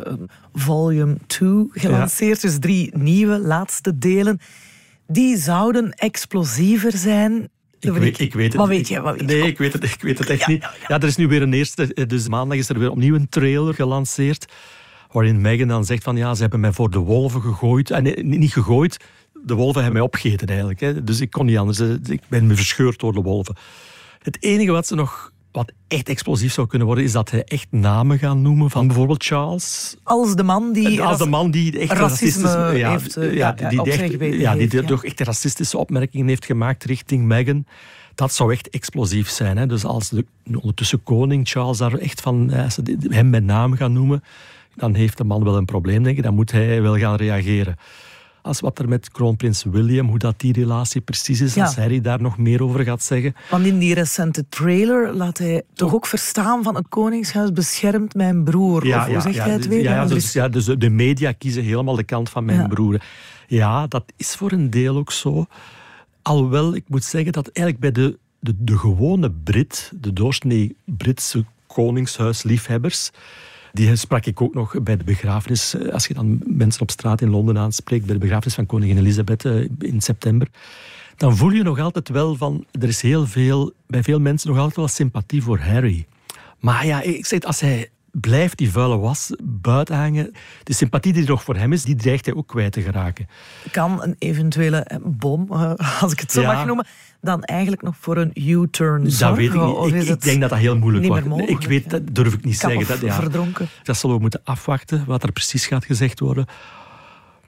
volume 0.54 1.18
2 1.28 1.68
gelanceerd. 1.72 2.42
Dus 2.42 2.60
drie 2.60 2.98
nieuwe, 2.98 3.40
laatste 3.40 3.98
delen. 3.98 4.40
Die 5.08 5.38
zouden 5.38 5.92
explosiever 5.92 6.92
zijn 6.92 7.50
ik 7.82 7.92
weet, 7.92 8.20
ik 8.20 8.34
weet, 8.34 8.46
het. 8.46 8.56
Wat 8.56 8.68
weet 8.68 8.88
je? 8.88 9.02
Wat 9.02 9.16
weet 9.16 9.28
nee, 9.28 9.48
ik 9.48 9.58
weet 9.58 9.74
het, 9.74 9.84
ik 9.84 10.02
weet 10.02 10.18
het 10.18 10.30
echt 10.30 10.48
niet. 10.48 10.68
Ja, 10.88 11.00
er 11.00 11.08
is 11.08 11.16
nu 11.16 11.28
weer 11.28 11.42
een 11.42 11.54
eerste... 11.54 12.06
Dus 12.08 12.28
maandag 12.28 12.58
is 12.58 12.70
er 12.70 12.80
weer 12.80 12.92
opnieuw 12.92 13.16
een 13.16 13.30
trailer 13.30 13.74
gelanceerd. 13.74 14.46
Waarin 15.12 15.42
Megan 15.42 15.68
dan 15.68 15.86
zegt 15.86 16.04
van 16.04 16.18
ja, 16.18 16.34
ze 16.34 16.42
hebben 16.42 16.60
mij 16.60 16.72
voor 16.72 16.90
de 16.90 17.00
wolven 17.00 17.42
gegooid. 17.42 17.92
En 17.92 18.04
nee, 18.04 18.24
niet 18.24 18.54
gegooid, 18.54 18.98
de 19.44 19.54
wolven 19.54 19.82
hebben 19.82 20.00
mij 20.00 20.08
opgegeten 20.08 20.48
eigenlijk. 20.48 20.80
Hè. 20.80 21.04
Dus 21.04 21.22
ik 21.22 21.32
kon 21.32 21.46
niet 21.46 21.58
anders. 21.58 21.80
Ik 21.80 22.22
ben 22.28 22.48
me 22.48 22.56
verscheurd 22.56 23.00
door 23.00 23.14
de 23.14 23.22
wolven. 23.22 23.56
Het 24.22 24.44
enige 24.44 24.72
wat 24.72 24.88
ze 24.88 24.96
nog 24.96 25.32
wat 25.52 25.72
echt 25.88 26.10
explosief 26.10 26.54
zou 26.54 26.68
kunnen 26.68 26.88
worden, 26.88 27.06
is 27.06 27.12
dat 27.12 27.32
hij 27.32 27.44
echt 27.44 27.68
namen 27.70 28.20
gaan 28.20 28.42
noemen 28.42 28.70
van 28.70 28.88
bijvoorbeeld 28.88 29.24
Charles. 29.24 29.98
Als 30.04 30.36
de 30.36 30.44
man 30.44 30.74
die, 30.74 31.02
als 31.02 31.18
de 31.18 31.26
man 31.26 31.52
die 31.52 31.80
echt 31.80 31.92
racisme 31.92 32.78
ja, 32.78 32.92
heeft 32.92 33.14
ja, 33.14 33.52
die, 33.52 33.68
die, 33.68 33.92
echt, 33.92 34.12
ja, 34.20 34.54
die 34.56 34.68
heeft, 34.70 34.88
toch 34.88 35.06
echt 35.06 35.20
racistische 35.20 35.78
opmerkingen 35.78 36.28
heeft 36.28 36.46
gemaakt 36.46 36.84
richting 36.84 37.26
Meghan. 37.26 37.66
Dat 38.16 38.34
zou 38.34 38.52
echt 38.52 38.70
explosief 38.70 39.30
zijn. 39.30 39.58
Hè? 39.58 39.66
Dus 39.66 39.86
als 39.86 40.10
de 40.10 40.26
ondertussen 40.54 41.04
koning 41.04 41.48
Charles 41.48 41.78
daar 41.78 41.94
echt 41.94 42.22
van 42.22 42.54
als 42.54 42.74
ze 42.74 42.98
hem 43.10 43.32
bij 43.32 43.40
naam 43.40 43.76
gaan 43.76 43.94
noemen, 43.94 44.24
dan 44.76 44.94
heeft 44.94 45.18
de 45.18 45.24
man 45.24 45.44
wel 45.44 45.58
een 45.58 45.66
probleem, 45.66 46.04
denk 46.04 46.18
ik. 46.18 46.24
Dan 46.24 46.36
moet 46.36 46.52
hij 46.52 46.82
wel 46.82 46.98
gaan 46.98 47.16
reageren 47.16 47.78
als 48.42 48.60
wat 48.60 48.80
er 48.80 48.88
met 48.90 49.12
kroonprins 49.12 49.64
William, 49.64 50.08
hoe 50.08 50.20
dat 50.20 50.40
die 50.40 50.54
relatie 50.54 51.02
precies 51.02 51.42
is, 51.42 51.58
als 51.58 51.76
Harry 51.76 52.02
daar 52.02 52.22
nog 52.22 52.38
meer 52.38 52.64
over 52.64 52.84
gaat 52.84 53.04
zeggen. 53.04 53.36
Want 53.50 53.66
in 53.66 53.80
die 53.80 53.94
recente 53.94 54.46
trailer 54.50 55.14
laat 55.14 55.38
hij 55.38 55.64
toch 55.74 55.94
ook 55.94 56.06
verstaan 56.06 56.64
van 56.64 56.76
het 56.76 56.86
Koningshuis 56.90 57.52
beschermt 57.52 58.14
mijn 58.14 58.44
broer. 58.44 58.86
Ja, 58.86 59.00
of 59.00 59.06
hoe 59.06 59.22
zeg 59.22 59.36
ja, 59.36 59.46
jij 59.46 59.54
het 59.54 59.68
weer? 59.68 59.82
Ja, 59.82 60.06
dus, 60.06 60.34
ja, 60.34 60.48
dus 60.48 60.66
de 60.66 60.90
media 60.90 61.32
kiezen 61.32 61.64
helemaal 61.64 61.96
de 61.96 62.04
kant 62.04 62.30
van 62.30 62.46
mijn 62.46 62.68
broer. 62.70 63.02
Ja, 63.48 63.88
dat 63.88 64.04
is 64.18 64.36
voor 64.36 64.52
een 64.52 64.70
deel 64.70 64.98
ook 64.98 65.12
zo. 65.12 65.46
Alhoewel, 66.22 66.76
ik 66.76 66.84
moet 66.88 67.04
zeggen 67.04 67.32
dat 67.32 67.48
eigenlijk 67.48 67.80
bij 67.80 68.04
de, 68.04 68.18
de, 68.40 68.56
de 68.58 68.78
gewone 68.78 69.32
Brit, 69.32 69.92
de 70.00 70.14
doorsnee 70.14 70.76
Britse 70.86 71.46
koningshuisliefhebbers, 71.68 73.12
die 73.72 73.96
sprak 73.96 74.26
ik 74.26 74.42
ook 74.42 74.54
nog 74.54 74.84
bij 74.84 74.98
de 74.98 75.04
begrafenis. 75.04 75.74
Eh, 75.74 75.94
als 75.94 76.08
je 76.08 76.14
dan 76.14 76.42
mensen 76.46 76.82
op 76.82 76.92
straat 76.92 77.22
in 77.22 77.30
Londen 77.30 77.58
aanspreekt, 77.58 78.06
bij 78.06 78.14
de 78.14 78.20
begrafenis 78.20 78.54
van 78.54 78.66
koningin 78.66 78.98
Elisabeth 78.98 79.46
eh, 79.46 79.70
in 79.80 80.02
september, 80.02 80.48
dan 81.18 81.38
voel 81.38 81.52
je 81.52 81.64
nog 81.64 81.80
altijd 81.80 82.10
wel 82.10 82.36
van, 82.36 82.66
er 82.72 82.88
is 82.88 83.02
heel 83.02 83.28
veel, 83.28 83.72
bij 83.88 84.04
veel 84.04 84.20
mensen 84.20 84.50
nog 84.50 84.58
altijd 84.58 84.76
wel 84.76 84.88
sympathie 84.88 85.44
voor 85.44 85.60
Harry. 85.60 86.06
Maar 86.60 86.86
ja, 86.86 87.02
ik 87.02 87.26
zeg, 87.26 87.42
als 87.42 87.60
hij 87.60 87.90
blijft 88.12 88.58
die 88.58 88.72
vuile 88.72 88.98
was 88.98 89.32
buiten 89.44 89.96
hangen. 89.96 90.32
De 90.64 90.74
sympathie 90.74 91.14
die 91.14 91.24
er 91.24 91.30
nog 91.30 91.44
voor 91.44 91.56
hem 91.56 91.74
is, 91.74 91.84
die 91.84 91.96
dreigt 91.96 92.26
hij 92.26 92.36
ook 92.36 92.48
kwijt 92.48 92.72
te 92.72 92.82
geraken. 92.82 93.28
Kan 93.72 94.04
een 94.04 94.16
eventuele 94.18 94.78
eh, 94.78 94.98
bom, 95.04 95.52
als 96.02 96.12
ik 96.12 96.20
het 96.20 96.32
zo 96.32 96.44
mag 96.44 96.66
noemen, 96.66 96.86
dan 97.22 97.44
eigenlijk 97.44 97.82
nog 97.82 97.96
voor 98.00 98.18
een 98.18 98.32
U-turn 98.34 99.12
zorgen? 99.12 99.28
Dat 99.28 99.38
weet 99.38 99.54
ik 99.54 99.94
niet. 99.94 100.08
Ik, 100.08 100.16
ik, 100.16 100.22
denk 100.22 100.42
dat 100.42 100.50
dat 100.50 100.60
heel 100.60 100.78
moeilijk 100.78 101.06
wordt. 101.06 101.50
Ik 101.50 101.62
weet, 101.62 101.90
dat 101.90 102.02
durf 102.12 102.34
ik 102.34 102.44
niet 102.44 102.58
zeggen. 102.58 102.88
Dat, 102.88 103.02
ja, 103.02 103.16
verdronken. 103.16 103.68
Dat 103.84 103.98
zullen 103.98 104.16
we 104.16 104.22
moeten 104.22 104.42
afwachten, 104.44 105.04
wat 105.06 105.24
er 105.24 105.32
precies 105.32 105.66
gaat 105.66 105.86
gezegd 105.86 106.20
worden. 106.20 106.46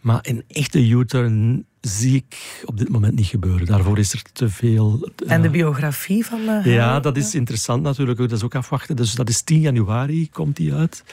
Maar 0.03 0.19
een 0.21 0.43
echte 0.47 0.87
U-turn 0.87 1.65
zie 1.81 2.15
ik 2.15 2.63
op 2.65 2.77
dit 2.77 2.89
moment 2.89 3.15
niet 3.15 3.25
gebeuren. 3.25 3.65
Daarvoor 3.65 3.99
is 3.99 4.13
er 4.13 4.21
te 4.33 4.49
veel. 4.49 5.09
En 5.27 5.41
de 5.41 5.49
biografie 5.49 6.25
van. 6.25 6.39
Uh, 6.39 6.65
ja, 6.65 6.99
dat 6.99 7.17
is 7.17 7.35
interessant 7.35 7.83
natuurlijk. 7.83 8.19
Dat 8.19 8.31
is 8.31 8.43
ook 8.43 8.55
afwachten. 8.55 8.95
Dus 8.95 9.13
dat 9.13 9.29
is 9.29 9.41
10 9.41 9.59
januari, 9.59 10.29
komt 10.29 10.55
die 10.55 10.73
uit. 10.73 11.03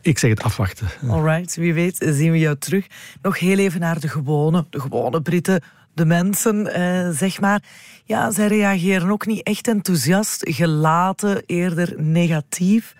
Ik 0.00 0.18
zeg 0.18 0.30
het 0.30 0.42
afwachten. 0.42 0.88
Alright, 1.08 1.56
wie 1.56 1.74
weet 1.74 1.96
zien 1.98 2.30
we 2.32 2.38
jou 2.38 2.56
terug. 2.58 2.86
Nog 3.22 3.38
heel 3.38 3.58
even 3.58 3.80
naar 3.80 4.00
de 4.00 4.08
gewone, 4.08 4.66
de 4.70 4.80
gewone 4.80 5.22
Britten, 5.22 5.62
de 5.94 6.04
mensen, 6.04 6.74
eh, 6.74 7.10
zeg 7.10 7.40
maar. 7.40 7.62
Ja, 8.04 8.30
zij 8.30 8.46
reageren 8.46 9.10
ook 9.10 9.26
niet 9.26 9.42
echt 9.42 9.68
enthousiast, 9.68 10.42
gelaten, 10.48 11.42
eerder 11.46 11.94
negatief. 11.96 12.94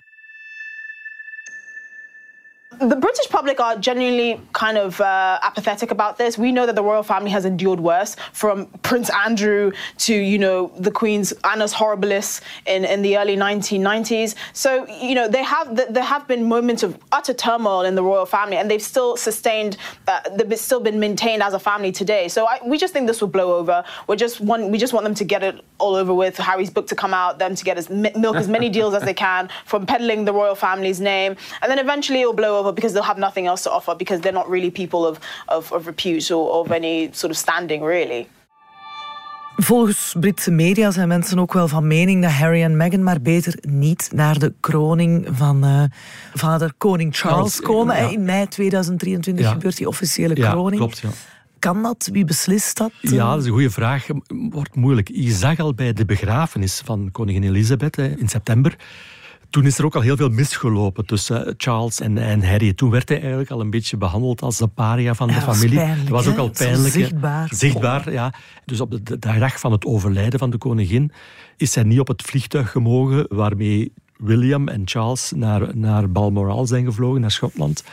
The 2.81 2.97
British 2.97 3.29
public 3.29 3.61
are 3.61 3.77
genuinely 3.77 4.41
kind 4.53 4.79
of 4.79 5.01
uh, 5.01 5.39
apathetic 5.43 5.91
about 5.91 6.17
this. 6.17 6.39
We 6.39 6.53
know 6.53 6.67
that 6.67 6.75
the 6.75 6.83
royal 6.83 7.03
family 7.03 7.31
has 7.31 7.45
endured 7.45 7.81
worse, 7.81 8.17
from 8.33 8.67
Prince 8.83 9.11
Andrew 9.11 9.73
to 9.99 10.15
you 10.15 10.39
know 10.39 10.73
the 10.79 10.91
Queen's 10.91 11.33
Annus 11.45 11.75
Horribilis 11.75 12.41
in, 12.67 12.85
in 12.85 13.03
the 13.03 13.19
early 13.19 13.37
1990s. 13.37 14.35
So 14.53 14.87
you 14.89 15.15
know 15.15 15.29
they 15.29 15.43
have 15.43 15.75
there 15.93 16.03
have 16.05 16.29
been 16.29 16.49
moments 16.49 16.83
of 16.83 16.99
utter 17.13 17.35
turmoil 17.35 17.83
in 17.83 17.95
the 17.95 18.03
royal 18.03 18.27
family, 18.27 18.57
and 18.57 18.71
they've 18.71 18.83
still 18.83 19.17
sustained 19.17 19.77
uh, 20.07 20.21
they've 20.37 20.59
still 20.59 20.81
been 20.81 21.01
maintained 21.01 21.43
as 21.43 21.55
a 21.55 21.59
family 21.59 21.93
today. 21.93 22.29
So 22.29 22.47
I, 22.47 22.61
we 22.65 22.79
just 22.79 22.93
think 22.93 23.07
this 23.07 23.21
will 23.21 23.29
blow 23.29 23.57
over. 23.57 23.85
We 24.07 24.17
just 24.17 24.41
want 24.41 24.71
we 24.71 24.79
just 24.79 24.93
want 24.93 25.05
them 25.05 25.15
to 25.15 25.25
get 25.25 25.43
it 25.43 25.65
all 25.79 25.95
over 25.95 26.15
with. 26.15 26.37
Harry's 26.37 26.71
book 26.71 26.87
to 26.89 26.95
come 26.95 27.13
out, 27.13 27.39
them 27.39 27.55
to 27.55 27.65
get 27.65 27.77
as 27.77 27.91
milk 27.91 28.37
as 28.37 28.49
many 28.49 28.69
deals 28.69 28.95
as 28.95 29.03
they 29.03 29.15
can 29.15 29.49
from 29.65 29.87
peddling 29.87 30.25
the 30.25 30.33
royal 30.33 30.55
family's 30.55 31.01
name, 31.01 31.37
and 31.63 31.71
then 31.71 31.79
eventually 31.79 32.21
it'll 32.21 32.33
blow 32.33 32.59
over 32.59 32.68
because 32.73 32.95
they'll 32.95 33.07
have 33.09 33.21
nothing 33.21 33.47
else 33.47 33.63
to 33.63 33.71
offer 33.71 33.97
because 33.97 34.21
they're 34.23 34.39
not 34.39 34.49
really 34.49 34.71
people 34.71 34.99
of, 35.09 35.19
of, 35.47 35.73
of 35.73 35.87
repute 35.87 36.35
or 36.35 36.51
of 36.51 36.71
any 36.71 37.09
sort 37.13 37.33
of 37.33 37.39
standing, 37.39 37.83
really. 37.85 38.27
Volgens 39.57 40.15
Britse 40.21 40.51
media 40.51 40.91
zijn 40.91 41.09
mensen 41.09 41.39
ook 41.39 41.53
wel 41.53 41.69
van 41.69 41.87
mening 41.87 42.23
dat 42.23 42.31
Harry 42.31 42.63
en 42.63 42.77
Meghan 42.77 43.03
maar 43.03 43.21
beter 43.21 43.55
niet 43.69 44.11
naar 44.15 44.39
de 44.39 44.55
kroning 44.61 45.29
van 45.33 45.65
uh, 45.65 45.83
vader 46.35 46.73
koning 46.79 47.17
Charles, 47.17 47.37
Charles, 47.55 47.61
komen. 47.61 47.97
ja. 47.97 48.09
In 48.11 48.25
mei 48.25 48.49
2023 48.49 49.45
Ja. 49.45 49.53
gebeurt 49.53 49.77
die 49.77 49.89
officiële 49.89 50.37
Ja, 50.37 50.51
kroning. 50.51 50.77
klopt, 50.81 50.99
ja. 50.99 51.09
Kan 51.59 51.83
dat? 51.83 52.09
Wie 52.13 52.25
beslist 52.25 52.77
dat? 52.77 52.91
Ja, 53.01 53.31
dat 53.31 53.41
is 53.41 53.45
een 53.47 53.53
goede 53.53 53.71
vraag. 53.71 54.07
Wordt 54.51 54.75
moeilijk. 54.75 55.09
Je 55.13 55.31
zag 55.33 55.59
al 55.59 55.75
bij 55.75 55.93
de 55.93 56.05
begrafenis 56.05 56.83
van 56.85 57.09
koningin 57.13 57.43
Elisabeth 57.43 57.97
hè, 57.97 58.07
in 58.17 58.29
september. 58.29 58.77
Toen 59.51 59.65
is 59.67 59.79
er 59.79 59.85
ook 59.85 59.95
al 59.95 60.01
heel 60.01 60.17
veel 60.17 60.29
misgelopen 60.29 61.07
tussen 61.07 61.55
Charles 61.57 62.01
en, 62.01 62.19
en 62.19 62.45
Harry. 62.49 62.73
Toen 62.73 62.91
werd 62.91 63.09
hij 63.09 63.19
eigenlijk 63.19 63.51
al 63.51 63.61
een 63.61 63.71
beetje 63.71 63.97
behandeld 63.97 64.43
als 64.43 64.57
de 64.59 64.67
paria 64.67 65.15
van 65.15 65.29
de 65.29 65.35
Ja, 65.35 65.41
familie. 65.41 65.75
pijnlijk, 65.79 66.01
dat 66.09 66.25
was 66.25 66.27
ook 66.29 66.37
al 66.39 66.51
pijnlijk. 66.51 66.93
zichtbaar. 66.95 67.49
Zichtbaar, 67.55 68.13
ja. 68.13 68.33
Dus 68.65 68.81
op 68.81 68.91
de, 68.91 69.03
de 69.03 69.19
dag 69.39 69.61
van 69.61 69.73
het 69.73 69.85
overlijden 69.85 70.39
van 70.39 70.51
de 70.51 70.59
koningin 70.59 71.13
is 71.57 71.75
hij 71.75 71.85
niet 71.85 72.01
op 72.01 72.09
het 72.09 72.23
vliegtuig 72.23 72.71
gemogen 72.71 73.27
waarmee 73.29 73.93
William 74.17 74.69
en 74.69 74.83
Charles 74.85 75.33
naar, 75.37 75.77
naar 75.77 76.11
Balmoral 76.11 76.67
zijn 76.67 76.85
gevlogen, 76.85 77.21
naar 77.21 77.31
Schotland. 77.31 77.85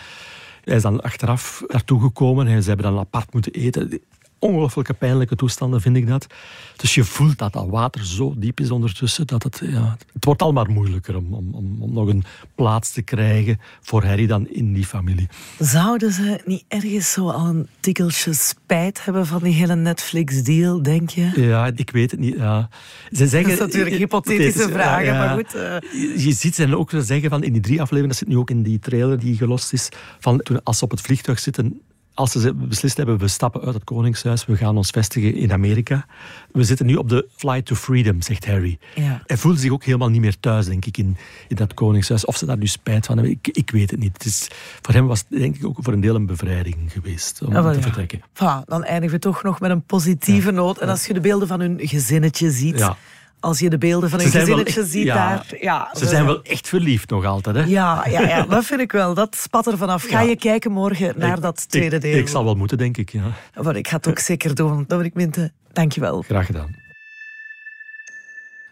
Hij 0.63 0.75
is 0.75 0.81
dan 0.81 1.01
achteraf 1.01 1.63
naartoe 1.67 2.01
gekomen. 2.01 2.47
Hij- 2.47 2.61
Ze 2.61 2.67
hebben 2.67 2.85
dan 2.91 2.99
apart 2.99 3.33
moeten 3.33 3.51
eten. 3.51 3.99
Ongelooflijke 4.45 4.93
pijnlijke 4.93 5.36
toestanden, 5.36 5.81
vind 5.81 5.95
ik 5.95 6.08
dat. 6.08 6.27
Dus 6.75 6.95
je 6.95 7.03
voelt 7.03 7.38
dat 7.38 7.53
dat 7.53 7.67
water 7.69 8.05
zo 8.05 8.34
diep 8.38 8.60
is 8.60 8.71
ondertussen. 8.71 9.27
Dat 9.27 9.43
het, 9.43 9.62
ja, 9.63 9.97
het 10.13 10.25
wordt 10.25 10.41
al 10.41 10.53
maar 10.53 10.69
moeilijker 10.69 11.15
om, 11.15 11.34
om, 11.34 11.53
om, 11.53 11.77
om 11.79 11.93
nog 11.93 12.08
een 12.08 12.23
plaats 12.55 12.91
te 12.91 13.01
krijgen 13.01 13.60
voor 13.81 14.03
Harry 14.03 14.27
dan 14.27 14.47
in 14.47 14.73
die 14.73 14.86
familie. 14.86 15.27
Zouden 15.60 16.12
ze 16.12 16.41
niet 16.45 16.63
ergens 16.67 17.12
zo 17.12 17.29
al 17.29 17.45
een 17.45 17.67
tikkeltje 17.79 18.34
spijt 18.34 19.05
hebben 19.05 19.25
van 19.25 19.43
die 19.43 19.53
hele 19.53 19.75
Netflix-deal, 19.75 20.81
denk 20.81 21.10
je? 21.10 21.31
Ja, 21.36 21.71
ik 21.75 21.89
weet 21.89 22.12
het 22.12 22.19
niet. 22.19 22.36
Ja. 22.36 22.69
Ze 23.12 23.27
zeggen, 23.27 23.58
Dat 23.58 23.67
is 23.67 23.73
natuurlijk 23.73 23.95
hypothetische 24.03 24.69
vragen, 24.69 25.05
ja. 25.05 25.25
maar 25.25 25.36
goed, 25.36 25.53
eh. 25.55 25.77
Je, 25.91 26.13
je 26.17 26.34
ziet 26.34 26.55
ze 26.55 26.77
ook 26.77 26.91
zeggen 26.97 27.29
van 27.29 27.43
in 27.43 27.53
die 27.53 27.62
drie 27.62 27.81
afleveringen, 27.81 28.08
dat 28.08 28.17
zit 28.17 28.27
nu 28.27 28.38
ook 28.38 28.49
in 28.49 28.63
die 28.63 28.79
trailer 28.79 29.19
die 29.19 29.38
gelost 29.38 29.73
is, 29.73 29.89
van 30.19 30.39
toen, 30.39 30.63
als 30.63 30.77
ze 30.77 30.84
op 30.84 30.91
het 30.91 31.01
vliegtuig 31.01 31.39
zitten, 31.39 31.81
als 32.15 32.32
ze 32.32 32.54
beslist 32.54 32.97
hebben, 32.97 33.17
we 33.17 33.28
stappen 33.28 33.62
uit 33.62 33.73
het 33.73 33.84
Koningshuis, 33.84 34.45
we 34.45 34.56
gaan 34.56 34.78
ons 34.78 34.89
vestigen 34.89 35.36
in 35.36 35.51
Amerika. 35.51 36.06
We 36.51 36.63
zitten 36.63 36.86
nu 36.86 36.95
op 36.95 37.10
de 37.10 37.28
flight 37.36 37.65
to 37.65 37.75
freedom, 37.75 38.21
zegt 38.21 38.45
Harry. 38.45 38.78
Ja. 38.95 39.21
Hij 39.25 39.38
voelt 39.38 39.60
zich 39.60 39.71
ook 39.71 39.84
helemaal 39.84 40.10
niet 40.10 40.21
meer 40.21 40.39
thuis, 40.39 40.65
denk 40.65 40.86
ik, 40.86 40.97
in, 40.97 41.17
in 41.47 41.56
dat 41.56 41.73
Koningshuis. 41.73 42.25
Of 42.25 42.38
ze 42.38 42.45
daar 42.45 42.58
nu 42.58 42.67
spijt 42.67 43.06
van 43.06 43.17
hebben, 43.17 43.38
ik, 43.41 43.47
ik 43.58 43.71
weet 43.71 43.91
het 43.91 43.99
niet. 43.99 44.13
Het 44.13 44.25
is, 44.25 44.47
voor 44.82 44.93
hem 44.93 45.08
was 45.08 45.23
het 45.30 45.39
denk 45.39 45.56
ik 45.56 45.65
ook 45.65 45.78
voor 45.82 45.93
een 45.93 46.01
deel 46.01 46.15
een 46.15 46.25
bevrijding 46.25 46.75
geweest 46.91 47.41
om 47.41 47.56
Ah, 47.56 47.63
wel, 47.63 47.71
te 47.71 47.78
ja. 47.78 47.84
vertrekken. 47.84 48.21
Enfin, 48.34 48.63
dan 48.65 48.84
eindigen 48.84 49.15
we 49.15 49.21
toch 49.21 49.43
nog 49.43 49.60
met 49.60 49.71
een 49.71 49.82
positieve 49.84 50.51
noot. 50.51 50.78
En 50.78 50.89
als 50.89 51.06
je 51.06 51.13
de 51.13 51.19
beelden 51.19 51.47
van 51.47 51.60
hun 51.60 51.80
gezinnetje 51.82 52.51
ziet, 52.51 52.78
Ja. 52.80 52.97
Als 53.45 53.60
je 53.60 53.69
de 53.69 53.77
beelden 53.77 54.10
van 54.10 54.19
Ze 54.19 54.25
hun 54.25 54.34
zijn 54.34 54.45
wel 54.45 54.55
gezinnetje 54.55 54.81
echt- 54.81 54.91
ziet 54.91 55.03
ja. 55.05 55.15
daar... 55.15 55.45
Ja, 55.62 55.89
Ze 55.93 56.08
zijn 56.08 56.25
wel 56.25 56.41
echt 56.43 56.67
verliefd 56.67 57.10
nog 57.10 57.25
altijd, 57.25 57.55
hè? 57.55 57.63
Ja, 57.63 58.05
ja, 58.10 58.21
ja, 58.21 58.43
dat 58.45 58.65
vind 58.65 58.79
ik 58.81 58.91
wel. 58.91 59.13
Dat 59.13 59.36
spat 59.36 59.67
er 59.67 59.77
vanaf. 59.77 60.03
Ga 60.03 60.19
Ja. 60.21 60.29
je 60.29 60.36
kijken 60.36 60.71
morgen 60.71 61.13
naar 61.17 61.36
Ik- 61.36 61.41
dat 61.41 61.69
tweede 61.69 61.95
ik, 61.95 62.01
deel? 62.01 62.17
Ik 62.17 62.27
zal 62.27 62.43
wel 62.43 62.55
moeten, 62.55 62.77
denk 62.77 62.97
ik. 62.97 63.10
Ja. 63.12 63.23
Maar 63.63 63.75
ik 63.75 63.88
ga 63.88 63.95
het 63.95 64.08
ook 64.08 64.19
zeker 64.19 64.55
doen. 64.55 64.84
Dominic 64.88 65.13
Minte, 65.13 65.51
dank 65.73 65.91
je 65.91 66.01
wel. 66.01 66.21
Graag 66.21 66.45
gedaan. 66.45 66.75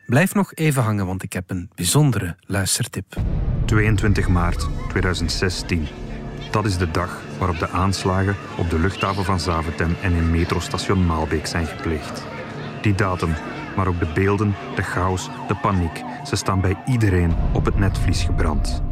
Blijf 0.05 0.33
nog 0.33 0.53
even 0.53 0.83
hangen, 0.83 1.05
want 1.05 1.23
ik 1.23 1.33
heb 1.33 1.49
een 1.49 1.69
bijzondere 1.75 2.35
luistertip. 2.45 3.15
22 3.65 4.27
maart 4.27 4.67
2016. 4.89 5.87
Dat 6.51 6.65
is 6.65 6.77
de 6.77 6.91
dag 6.91 7.21
waarop 7.37 7.59
de 7.59 7.69
aanslagen 7.69 8.35
op 8.57 8.69
de 8.69 8.79
luchthaven 8.79 9.23
van 9.25 9.39
Zaventem 9.39 9.95
en 10.01 10.13
in 10.13 10.31
metrostation 10.31 11.05
Maalbeek 11.05 11.45
zijn 11.45 11.65
gepleegd. 11.65 12.23
Die 12.81 12.95
datum, 12.95 13.33
maar 13.75 13.87
ook 13.87 13.99
de 13.99 14.11
beelden, 14.13 14.55
de 14.75 14.83
chaos, 14.83 15.29
de 15.47 15.55
paniek, 15.55 16.03
ze 16.23 16.35
staan 16.35 16.61
bij 16.61 16.77
iedereen 16.85 17.33
op 17.51 17.65
het 17.65 17.79
netvlies 17.79 18.23
gebrand. 18.23 18.83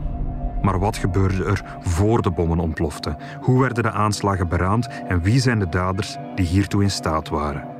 Maar 0.61 0.79
wat 0.79 0.97
gebeurde 0.97 1.45
er 1.45 1.61
voor 1.79 2.21
de 2.21 2.31
bommen 2.31 2.59
ontploften? 2.59 3.17
Hoe 3.41 3.61
werden 3.61 3.83
de 3.83 3.91
aanslagen 3.91 4.47
beraamd 4.47 4.87
en 5.07 5.21
wie 5.21 5.39
zijn 5.39 5.59
de 5.59 5.69
daders 5.69 6.17
die 6.35 6.45
hiertoe 6.45 6.83
in 6.83 6.91
staat 6.91 7.29
waren? 7.29 7.79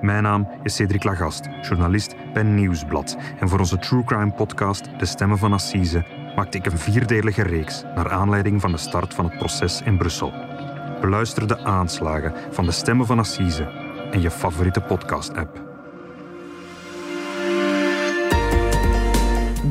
Mijn 0.00 0.22
naam 0.22 0.48
is 0.62 0.74
Cedric 0.74 1.04
Lagast, 1.04 1.48
journalist 1.60 2.14
bij 2.32 2.42
Nieuwsblad. 2.42 3.16
En 3.40 3.48
voor 3.48 3.58
onze 3.58 3.78
True 3.78 4.04
Crime 4.04 4.32
podcast 4.32 4.88
De 4.98 5.06
Stemmen 5.06 5.38
van 5.38 5.52
Assise 5.52 6.04
maakte 6.36 6.58
ik 6.58 6.66
een 6.66 6.78
vierdelige 6.78 7.42
reeks 7.42 7.84
naar 7.94 8.10
aanleiding 8.10 8.60
van 8.60 8.72
de 8.72 8.78
start 8.78 9.14
van 9.14 9.24
het 9.24 9.38
proces 9.38 9.82
in 9.82 9.96
Brussel. 9.96 10.32
Beluister 11.00 11.46
de 11.46 11.64
aanslagen 11.64 12.34
van 12.50 12.64
De 12.64 12.72
Stemmen 12.72 13.06
van 13.06 13.18
Assise 13.18 13.68
en 14.10 14.20
je 14.20 14.30
favoriete 14.30 14.80
podcast-app. 14.80 15.73